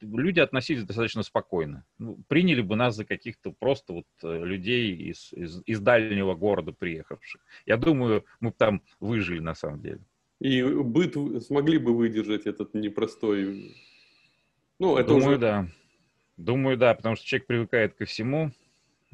люди 0.01 0.39
относились 0.39 0.83
достаточно 0.83 1.23
спокойно. 1.23 1.85
Ну, 1.97 2.17
приняли 2.27 2.61
бы 2.61 2.75
нас 2.75 2.95
за 2.95 3.05
каких-то 3.05 3.51
просто 3.51 3.93
вот 3.93 4.05
э, 4.23 4.43
людей 4.43 4.95
из, 4.95 5.31
из, 5.33 5.61
из 5.65 5.79
дальнего 5.79 6.33
города 6.35 6.71
приехавших. 6.71 7.41
Я 7.65 7.77
думаю, 7.77 8.25
мы 8.39 8.49
бы 8.49 8.55
там 8.57 8.81
выжили 8.99 9.39
на 9.39 9.55
самом 9.55 9.81
деле. 9.81 9.99
И 10.41 10.63
быт 10.63 11.15
смогли 11.43 11.77
бы 11.77 11.95
выдержать 11.95 12.47
этот 12.47 12.73
непростой... 12.73 13.75
Ну, 14.79 14.97
это 14.97 15.09
Думаю, 15.09 15.27
уже... 15.27 15.37
да. 15.37 15.67
Думаю, 16.35 16.77
да, 16.77 16.95
потому 16.95 17.15
что 17.15 17.27
человек 17.27 17.45
привыкает 17.45 17.93
ко 17.93 18.05
всему. 18.05 18.51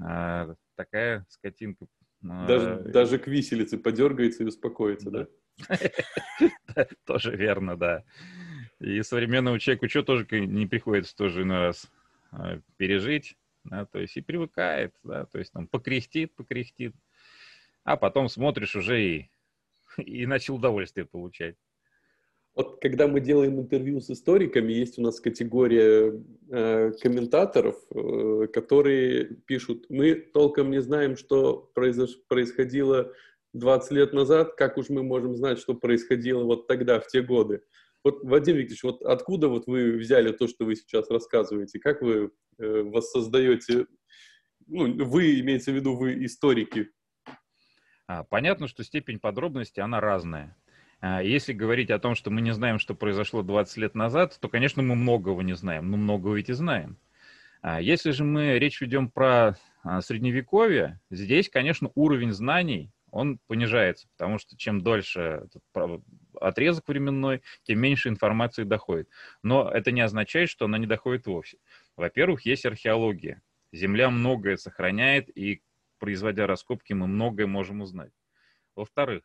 А 0.01 0.55
такая 0.75 1.25
скотинка 1.27 1.85
Даже, 2.21 2.75
а, 2.75 2.79
даже 2.79 3.19
к 3.19 3.27
виселице 3.27 3.77
подергается 3.77 4.43
и 4.43 4.47
успокоится, 4.47 5.11
да? 5.67 6.87
Тоже 7.05 7.35
верно, 7.35 7.75
да. 7.75 8.05
И 8.79 9.01
современному 9.01 9.59
человеку 9.59 9.89
что 9.89 10.03
тоже 10.03 10.25
не 10.31 10.65
приходится 10.65 11.13
тоже 11.13 11.41
иной 11.41 11.57
раз 11.57 11.91
а, 12.31 12.61
пережить, 12.77 13.35
да, 13.65 13.85
то 13.85 13.99
есть 13.99 14.15
и 14.15 14.21
привыкает, 14.21 14.95
да, 15.03 15.25
то 15.25 15.39
есть 15.39 15.51
там 15.51 15.67
покрестит, 15.67 16.33
покрестит, 16.35 16.95
а 17.83 17.97
потом 17.97 18.29
смотришь 18.29 18.77
уже 18.77 19.03
и, 19.03 19.29
и 20.05 20.25
начал 20.25 20.55
удовольствие 20.55 21.05
получать. 21.05 21.55
Вот 22.55 22.81
когда 22.81 23.07
мы 23.07 23.19
делаем 23.19 23.59
интервью 23.59 24.01
с 24.01 24.09
историками, 24.09 24.73
есть 24.73 24.97
у 24.97 25.03
нас 25.03 25.19
категория 25.19 26.19
э, 26.49 26.91
комментаторов, 26.99 27.75
э, 27.93 28.47
которые 28.51 29.25
пишут, 29.45 29.85
мы 29.89 30.15
толком 30.15 30.71
не 30.71 30.81
знаем, 30.81 31.17
что 31.17 31.71
произош- 31.75 32.17
происходило 32.27 33.13
20 33.53 33.91
лет 33.91 34.13
назад, 34.13 34.55
как 34.55 34.77
уж 34.77 34.89
мы 34.89 35.03
можем 35.03 35.35
знать, 35.35 35.59
что 35.59 35.75
происходило 35.75 36.43
вот 36.43 36.65
тогда, 36.65 36.99
в 36.99 37.05
те 37.05 37.21
годы. 37.21 37.61
Вот, 38.03 38.23
Вадим 38.23 38.55
Викторович, 38.55 38.83
вот 38.83 39.01
откуда 39.03 39.49
вот 39.49 39.67
вы 39.67 39.97
взяли 39.97 40.31
то, 40.31 40.47
что 40.47 40.65
вы 40.65 40.75
сейчас 40.75 41.11
рассказываете? 41.11 41.79
Как 41.79 42.01
вы 42.01 42.31
э, 42.57 42.81
воссоздаете, 42.81 43.85
ну, 44.65 45.05
вы, 45.05 45.39
имеется 45.41 45.71
в 45.71 45.75
виду, 45.75 45.95
вы 45.95 46.25
историки? 46.25 46.89
А, 48.07 48.23
понятно, 48.23 48.67
что 48.67 48.83
степень 48.83 49.19
подробности, 49.19 49.81
она 49.81 49.99
разная. 49.99 50.55
А, 51.01 51.21
если 51.21 51.51
говорить 51.51 51.91
о 51.91 51.99
том, 51.99 52.15
что 52.15 52.31
мы 52.31 52.41
не 52.41 52.53
знаем, 52.53 52.79
что 52.79 52.95
произошло 52.95 53.43
20 53.43 53.77
лет 53.77 53.95
назад, 53.95 54.37
то, 54.39 54.47
конечно, 54.47 54.81
мы 54.81 54.95
многого 54.95 55.43
не 55.43 55.53
знаем, 55.53 55.91
но 55.91 55.97
многого 55.97 56.35
ведь 56.35 56.49
и 56.49 56.53
знаем. 56.53 56.97
А, 57.61 57.81
если 57.81 58.11
же 58.11 58.23
мы 58.23 58.57
речь 58.59 58.79
ведем 58.79 59.09
про 59.09 59.57
средневековье, 60.01 60.99
здесь, 61.09 61.49
конечно, 61.49 61.91
уровень 61.95 62.31
знаний, 62.31 62.91
он 63.11 63.39
понижается, 63.47 64.07
потому 64.17 64.37
что 64.37 64.57
чем 64.57 64.81
дольше 64.81 65.47
отрезок 66.39 66.87
временной, 66.87 67.41
тем 67.63 67.79
меньше 67.79 68.09
информации 68.09 68.63
доходит. 68.63 69.09
Но 69.43 69.69
это 69.69 69.91
не 69.91 70.01
означает, 70.01 70.49
что 70.49 70.65
она 70.65 70.77
не 70.77 70.87
доходит 70.87 71.25
вовсе. 71.25 71.57
Во-первых, 71.95 72.45
есть 72.45 72.65
археология. 72.65 73.41
Земля 73.71 74.09
многое 74.09 74.57
сохраняет, 74.57 75.29
и 75.35 75.61
производя 75.99 76.47
раскопки, 76.47 76.93
мы 76.93 77.07
многое 77.07 77.47
можем 77.47 77.81
узнать. 77.81 78.13
Во-вторых, 78.75 79.23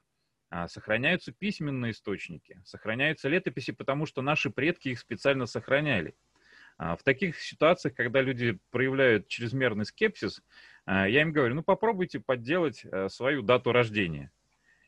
а, 0.50 0.68
сохраняются 0.68 1.32
письменные 1.32 1.92
источники, 1.92 2.60
сохраняются 2.64 3.28
летописи, 3.28 3.72
потому 3.72 4.04
что 4.04 4.20
наши 4.20 4.50
предки 4.50 4.90
их 4.90 4.98
специально 4.98 5.46
сохраняли. 5.46 6.14
А, 6.76 6.96
в 6.96 7.02
таких 7.02 7.40
ситуациях, 7.40 7.94
когда 7.94 8.20
люди 8.20 8.58
проявляют 8.70 9.28
чрезмерный 9.28 9.86
скепсис, 9.86 10.42
а, 10.84 11.08
я 11.08 11.22
им 11.22 11.32
говорю, 11.32 11.54
ну 11.54 11.62
попробуйте 11.62 12.20
подделать 12.20 12.84
свою 13.08 13.40
дату 13.40 13.72
рождения. 13.72 14.30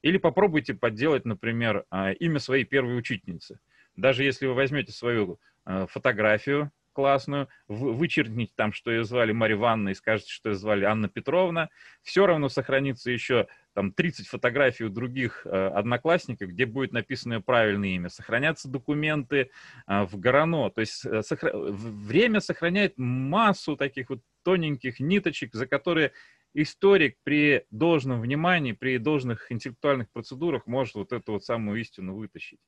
Или 0.02 0.18
попробуйте 0.18 0.74
подделать, 0.74 1.24
например, 1.24 1.86
имя 2.20 2.38
своей 2.38 2.64
первой 2.64 2.98
учительницы. 2.98 3.58
Даже 3.96 4.22
если 4.22 4.46
вы 4.46 4.52
возьмете 4.52 4.92
свою 4.92 5.40
фотографию 5.64 6.70
классную, 6.94 7.48
вычеркните 7.68 8.52
там, 8.56 8.72
что 8.72 8.90
ее 8.90 9.04
звали 9.04 9.32
Марья 9.32 9.56
Ивановна, 9.56 9.90
и 9.90 9.94
скажете, 9.94 10.30
что 10.30 10.48
ее 10.48 10.54
звали 10.54 10.84
Анна 10.84 11.08
Петровна, 11.08 11.68
все 12.02 12.26
равно 12.26 12.48
сохранится 12.48 13.10
еще 13.10 13.46
там 13.74 13.92
30 13.92 14.28
фотографий 14.28 14.84
у 14.84 14.88
других 14.88 15.44
э, 15.44 15.50
одноклассников, 15.50 16.50
где 16.50 16.64
будет 16.64 16.92
написано 16.92 17.42
правильное 17.42 17.90
имя. 17.90 18.08
Сохранятся 18.08 18.68
документы 18.68 19.50
э, 19.86 20.02
в 20.04 20.16
Горано. 20.18 20.70
То 20.70 20.80
есть 20.80 21.04
э, 21.04 21.22
сохра... 21.22 21.52
время 21.54 22.40
сохраняет 22.40 22.94
массу 22.96 23.76
таких 23.76 24.10
вот 24.10 24.20
тоненьких 24.44 25.00
ниточек, 25.00 25.54
за 25.54 25.66
которые 25.66 26.12
историк 26.54 27.16
при 27.24 27.64
должном 27.70 28.20
внимании, 28.20 28.72
при 28.72 28.98
должных 28.98 29.50
интеллектуальных 29.50 30.08
процедурах 30.10 30.66
может 30.66 30.94
вот 30.94 31.12
эту 31.12 31.32
вот 31.32 31.44
самую 31.44 31.80
истину 31.80 32.14
вытащить. 32.14 32.60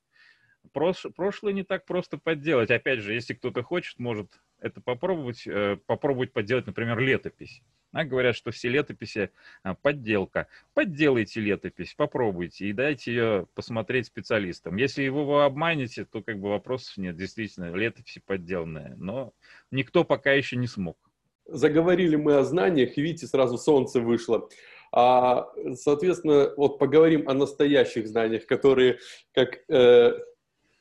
Прош... 0.71 1.05
Прошлое 1.15 1.53
не 1.53 1.63
так 1.63 1.85
просто 1.85 2.17
подделать. 2.17 2.71
Опять 2.71 2.99
же, 2.99 3.13
если 3.13 3.33
кто-то 3.33 3.63
хочет, 3.63 3.99
может 3.99 4.29
это 4.59 4.81
попробовать, 4.81 5.45
э, 5.45 5.77
попробовать 5.85 6.33
подделать, 6.33 6.67
например, 6.67 6.99
летопись. 6.99 7.61
А 7.93 8.03
говорят, 8.03 8.35
что 8.35 8.51
все 8.51 8.69
летописи 8.69 9.31
а, 9.63 9.73
подделка. 9.73 10.47
Подделайте 10.73 11.39
летопись, 11.39 11.93
попробуйте 11.93 12.67
и 12.67 12.73
дайте 12.73 13.11
ее 13.11 13.47
посмотреть 13.55 14.07
специалистам. 14.07 14.75
Если 14.75 15.03
его 15.03 15.25
вы 15.25 15.43
обманете, 15.43 16.05
то 16.05 16.21
как 16.21 16.39
бы 16.39 16.49
вопросов 16.49 16.97
нет. 16.97 17.15
Действительно, 17.15 17.73
летописи 17.73 18.21
подделанные. 18.25 18.95
Но 18.97 19.33
никто 19.71 20.03
пока 20.03 20.33
еще 20.33 20.57
не 20.57 20.67
смог. 20.67 20.97
Заговорили 21.45 22.17
мы 22.17 22.35
о 22.35 22.43
знаниях, 22.43 22.97
и 22.97 23.01
видите, 23.01 23.25
сразу 23.25 23.57
солнце 23.57 24.01
вышло. 24.01 24.49
А, 24.91 25.49
соответственно, 25.75 26.53
вот 26.57 26.79
поговорим 26.79 27.27
о 27.29 27.33
настоящих 27.33 28.07
знаниях, 28.07 28.45
которые, 28.45 28.99
как 29.33 29.59
э, 29.69 30.13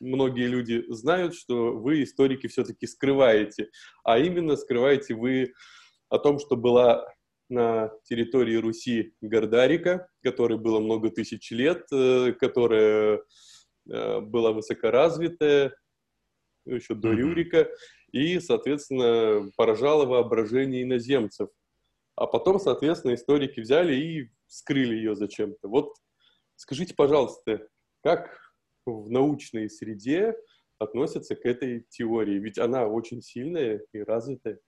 многие 0.01 0.47
люди 0.47 0.85
знают, 0.89 1.35
что 1.35 1.73
вы, 1.73 2.03
историки, 2.03 2.47
все-таки 2.47 2.87
скрываете. 2.87 3.71
А 4.05 4.19
именно 4.19 4.57
скрываете 4.57 5.15
вы 5.15 5.53
о 6.09 6.19
том, 6.19 6.39
что 6.39 6.57
была 6.57 7.07
на 7.49 7.91
территории 8.05 8.57
Руси 8.57 9.15
Гордарика, 9.21 10.09
которой 10.23 10.59
было 10.59 10.81
много 10.81 11.11
тысяч 11.11 11.51
лет, 11.51 11.85
э, 11.93 12.33
которая 12.33 13.23
э, 13.89 14.21
была 14.21 14.53
высокоразвитая 14.53 15.77
еще 16.65 16.95
до 16.95 17.13
Рюрика, 17.13 17.71
и, 18.11 18.41
соответственно, 18.41 19.51
поражала 19.57 20.05
воображение 20.05 20.83
иноземцев. 20.83 21.49
А 22.17 22.27
потом, 22.27 22.59
соответственно, 22.59 23.15
историки 23.15 23.61
взяли 23.61 23.95
и 23.95 24.31
скрыли 24.49 24.95
ее 24.95 25.15
зачем-то. 25.15 25.69
Вот 25.69 25.95
скажите, 26.57 26.95
пожалуйста, 26.95 27.69
как 28.03 28.46
в 28.92 29.11
научной 29.11 29.68
среде 29.70 30.35
относятся 30.79 31.37
к 31.37 31.44
этой 31.46 31.87
теории? 31.88 32.38
Ведь 32.38 32.59
она 32.59 32.87
очень 32.87 33.22
сильная 33.22 33.83
и 33.92 34.03
развитая. 34.03 34.59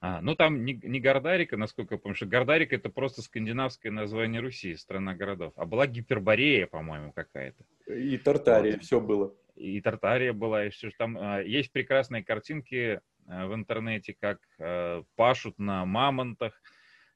А, 0.00 0.20
ну, 0.20 0.36
там 0.36 0.64
не, 0.64 0.78
не 0.82 1.00
Гордарика, 1.00 1.56
насколько 1.56 1.94
я 1.94 1.98
помню, 1.98 2.14
что 2.14 2.26
Гордарика 2.26 2.76
это 2.76 2.88
просто 2.88 3.20
скандинавское 3.20 3.90
название 3.90 4.40
Руси, 4.40 4.76
страна 4.76 5.14
городов. 5.14 5.52
А 5.56 5.66
была 5.66 5.88
Гиперборея, 5.88 6.68
по-моему, 6.68 7.12
какая-то. 7.12 7.64
И 7.92 8.16
Тартария, 8.18 8.74
вот. 8.74 8.82
все 8.82 9.00
было. 9.00 9.34
И 9.56 9.80
Тартария 9.80 10.32
была, 10.32 10.66
и 10.66 10.70
все 10.70 10.90
там. 10.96 11.18
А, 11.18 11.40
есть 11.40 11.72
прекрасные 11.72 12.22
картинки 12.22 13.00
а, 13.26 13.48
в 13.48 13.54
интернете, 13.54 14.16
как 14.18 14.38
а, 14.60 15.02
пашут 15.16 15.58
на 15.58 15.84
мамонтах. 15.84 16.54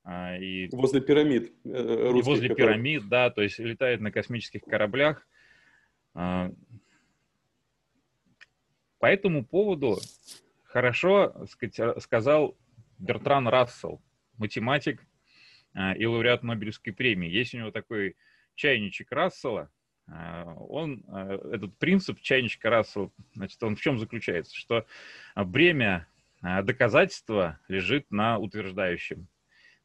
А, 0.02 0.36
и, 0.36 0.68
возле 0.72 1.00
пирамид. 1.00 1.52
Э, 1.64 2.10
русских, 2.10 2.26
возле 2.26 2.48
которые... 2.48 2.74
пирамид, 2.74 3.08
да, 3.08 3.30
то 3.30 3.42
есть 3.42 3.60
летают 3.60 4.00
на 4.00 4.10
космических 4.10 4.62
кораблях. 4.62 5.24
А, 6.14 6.50
по 8.98 9.06
этому 9.06 9.44
поводу 9.44 9.98
хорошо 10.64 11.46
сказал 11.98 12.56
Бертран 12.98 13.48
Рассел, 13.48 14.02
математик 14.38 15.04
а, 15.74 15.94
и 15.94 16.04
лауреат 16.06 16.42
Нобелевской 16.42 16.92
премии. 16.92 17.30
Есть 17.30 17.54
у 17.54 17.58
него 17.58 17.70
такой 17.70 18.16
чайничек 18.54 19.10
Рассела. 19.12 19.70
А, 20.06 20.54
он, 20.54 21.04
этот 21.08 21.76
принцип 21.78 22.20
чайничка 22.20 22.70
Рассела, 22.70 23.10
значит, 23.34 23.62
он 23.62 23.76
в 23.76 23.80
чем 23.80 23.98
заключается? 23.98 24.54
Что 24.56 24.86
бремя 25.34 26.06
доказательства 26.40 27.60
лежит 27.68 28.10
на 28.10 28.36
утверждающем. 28.38 29.28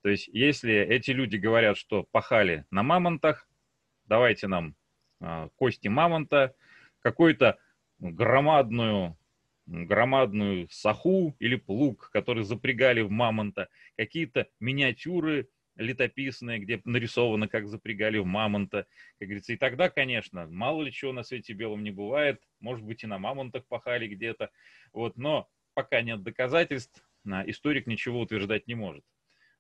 То 0.01 0.09
есть, 0.09 0.27
если 0.27 0.73
эти 0.73 1.11
люди 1.11 1.37
говорят, 1.37 1.77
что 1.77 2.03
пахали 2.11 2.65
на 2.71 2.81
мамонтах, 2.81 3.47
давайте 4.05 4.47
нам 4.47 4.75
кости 5.55 5.87
мамонта, 5.87 6.55
какую-то 7.01 7.57
громадную 7.99 9.17
громадную 9.67 10.69
саху 10.69 11.35
или 11.39 11.55
плуг, 11.57 12.09
который 12.13 12.43
запрягали 12.43 13.01
в 13.01 13.11
мамонта, 13.11 13.67
какие-то 13.97 14.47
миниатюры 14.59 15.49
летописные, 15.75 16.59
где 16.59 16.81
нарисовано, 16.85 17.47
как 17.47 17.67
запрягали 17.67 18.17
в 18.17 18.25
мамонта, 18.25 18.87
как 19.19 19.27
говорится. 19.27 19.53
И 19.53 19.57
тогда, 19.57 19.89
конечно, 19.89 20.47
мало 20.47 20.83
ли 20.83 20.91
чего 20.91 21.11
на 21.11 21.23
свете 21.23 21.53
белом 21.53 21.83
не 21.83 21.91
бывает, 21.91 22.41
может 22.59 22.83
быть, 22.85 23.03
и 23.03 23.07
на 23.07 23.19
мамонтах 23.19 23.67
пахали 23.67 24.07
где-то, 24.07 24.49
вот, 24.93 25.17
но 25.17 25.49
пока 25.73 26.01
нет 26.01 26.23
доказательств, 26.23 27.03
историк 27.45 27.87
ничего 27.87 28.21
утверждать 28.21 28.67
не 28.67 28.75
может. 28.75 29.03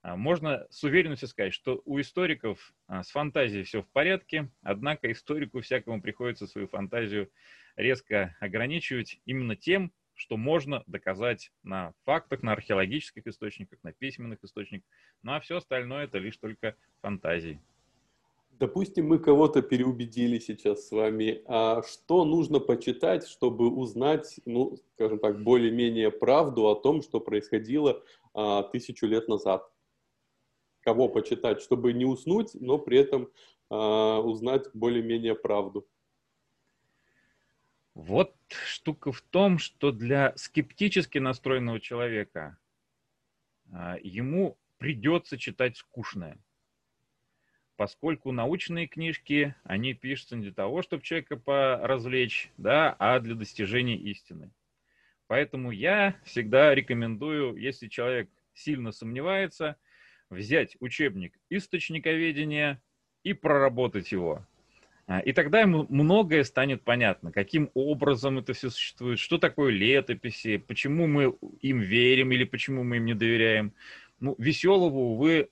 А, 0.07 0.15
можно 0.15 0.65
с 0.69 0.85
уверенностью 0.85 1.27
сказать, 1.27 1.53
что 1.53 1.81
у 1.83 1.99
историков 1.99 2.73
а, 2.87 3.03
с 3.03 3.09
фантазией 3.09 3.63
все 3.63 3.81
в 3.81 3.89
порядке, 3.89 4.49
однако 4.61 5.11
историку 5.11 5.59
всякому 5.59 6.01
приходится 6.01 6.47
свою 6.47 6.69
фантазию 6.69 7.29
резко 7.75 8.33
ограничивать 8.39 9.19
именно 9.25 9.57
тем, 9.57 9.91
что 10.13 10.37
можно 10.37 10.81
доказать 10.87 11.51
на 11.61 11.93
фактах, 12.05 12.41
на 12.41 12.53
археологических 12.53 13.27
источниках, 13.27 13.79
на 13.83 13.91
письменных 13.91 14.41
источниках. 14.45 14.87
Ну 15.23 15.33
а 15.33 15.41
все 15.41 15.57
остальное 15.57 16.05
это 16.05 16.19
лишь 16.19 16.37
только 16.37 16.77
фантазии. 17.01 17.61
Допустим, 18.51 19.09
мы 19.09 19.19
кого-то 19.19 19.61
переубедили 19.61 20.39
сейчас 20.39 20.87
с 20.87 20.91
вами. 20.91 21.41
А 21.47 21.83
что 21.83 22.23
нужно 22.23 22.59
почитать, 22.61 23.27
чтобы 23.27 23.69
узнать, 23.69 24.39
ну, 24.45 24.77
скажем 24.93 25.19
так, 25.19 25.43
более-менее 25.43 26.11
правду 26.11 26.67
о 26.69 26.75
том, 26.75 27.01
что 27.01 27.19
происходило 27.19 28.01
а, 28.33 28.63
тысячу 28.63 29.05
лет 29.05 29.27
назад? 29.27 29.69
Кого 30.87 31.09
почитать, 31.09 31.61
чтобы 31.61 31.91
не 31.91 32.05
уснуть, 32.05 32.53
но 32.53 32.77
при 32.77 32.97
этом 32.99 33.29
э, 33.69 33.75
узнать 33.75 34.69
более-менее 34.73 35.35
правду. 35.35 35.85
Вот 37.93 38.33
штука 38.47 39.11
в 39.11 39.21
том, 39.21 39.57
что 39.57 39.91
для 39.91 40.31
скептически 40.37 41.17
настроенного 41.17 41.81
человека 41.81 42.57
э, 43.69 43.95
ему 44.01 44.57
придется 44.77 45.37
читать 45.37 45.75
скучное 45.75 46.39
поскольку 47.75 48.31
научные 48.31 48.87
книжки, 48.87 49.53
они 49.63 49.93
пишутся 49.93 50.35
не 50.35 50.43
для 50.45 50.53
того, 50.53 50.81
чтобы 50.81 51.03
человека 51.03 51.35
поразвлечь, 51.35 52.49
да, 52.57 52.95
а 52.97 53.19
для 53.19 53.35
достижения 53.35 53.97
истины. 53.97 54.51
Поэтому 55.27 55.69
я 55.69 56.15
всегда 56.23 56.73
рекомендую, 56.73 57.55
если 57.57 57.87
человек 57.87 58.29
сильно 58.53 58.91
сомневается, 58.91 59.77
взять 60.29 60.75
учебник 60.79 61.33
источниковедения 61.49 62.81
и 63.23 63.33
проработать 63.33 64.11
его. 64.11 64.45
А, 65.07 65.19
и 65.19 65.31
тогда 65.31 65.61
ему 65.61 65.85
многое 65.89 66.43
станет 66.43 66.83
понятно, 66.83 67.31
каким 67.31 67.71
образом 67.73 68.39
это 68.39 68.53
все 68.53 68.69
существует, 68.69 69.19
что 69.19 69.37
такое 69.37 69.71
летописи, 69.71 70.57
почему 70.57 71.07
мы 71.07 71.33
им 71.61 71.79
верим 71.79 72.31
или 72.31 72.43
почему 72.43 72.83
мы 72.83 72.97
им 72.97 73.05
не 73.05 73.13
доверяем. 73.13 73.73
Ну, 74.19 74.35
веселого, 74.37 74.97
увы, 74.97 75.49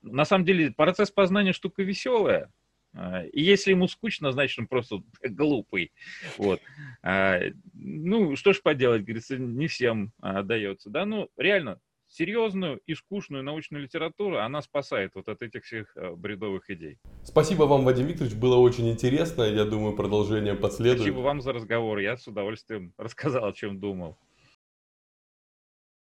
на 0.00 0.24
самом 0.24 0.44
деле 0.46 0.70
процесс 0.70 1.10
познания 1.10 1.52
штука 1.52 1.82
веселая. 1.82 2.50
А, 2.94 3.24
и 3.26 3.42
если 3.42 3.72
ему 3.72 3.88
скучно, 3.88 4.32
значит, 4.32 4.58
он 4.58 4.66
просто 4.68 5.02
глупый. 5.22 5.92
Вот. 6.38 6.62
А, 7.02 7.40
ну, 7.74 8.36
что 8.36 8.54
ж 8.54 8.62
поделать, 8.62 9.02
говорится, 9.02 9.36
не 9.36 9.66
всем 9.66 10.12
дается. 10.22 10.88
Да, 10.88 11.04
ну, 11.04 11.28
реально, 11.36 11.78
серьезную 12.14 12.80
и 12.86 12.94
скучную 12.94 13.42
научную 13.42 13.82
литературу, 13.82 14.38
она 14.38 14.62
спасает 14.62 15.12
вот 15.14 15.28
от 15.28 15.42
этих 15.42 15.64
всех 15.64 15.96
э, 15.96 16.14
бредовых 16.14 16.70
идей. 16.70 16.98
Спасибо 17.24 17.64
вам, 17.64 17.84
Вадим 17.84 18.06
Викторович, 18.06 18.34
было 18.34 18.56
очень 18.56 18.88
интересно. 18.88 19.42
Я 19.42 19.64
думаю, 19.64 19.96
продолжение 19.96 20.54
последует. 20.54 21.00
Спасибо 21.00 21.20
вам 21.20 21.40
за 21.40 21.52
разговор. 21.52 21.98
Я 21.98 22.16
с 22.16 22.26
удовольствием 22.28 22.92
рассказал, 22.98 23.46
о 23.46 23.52
чем 23.52 23.80
думал. 23.80 24.16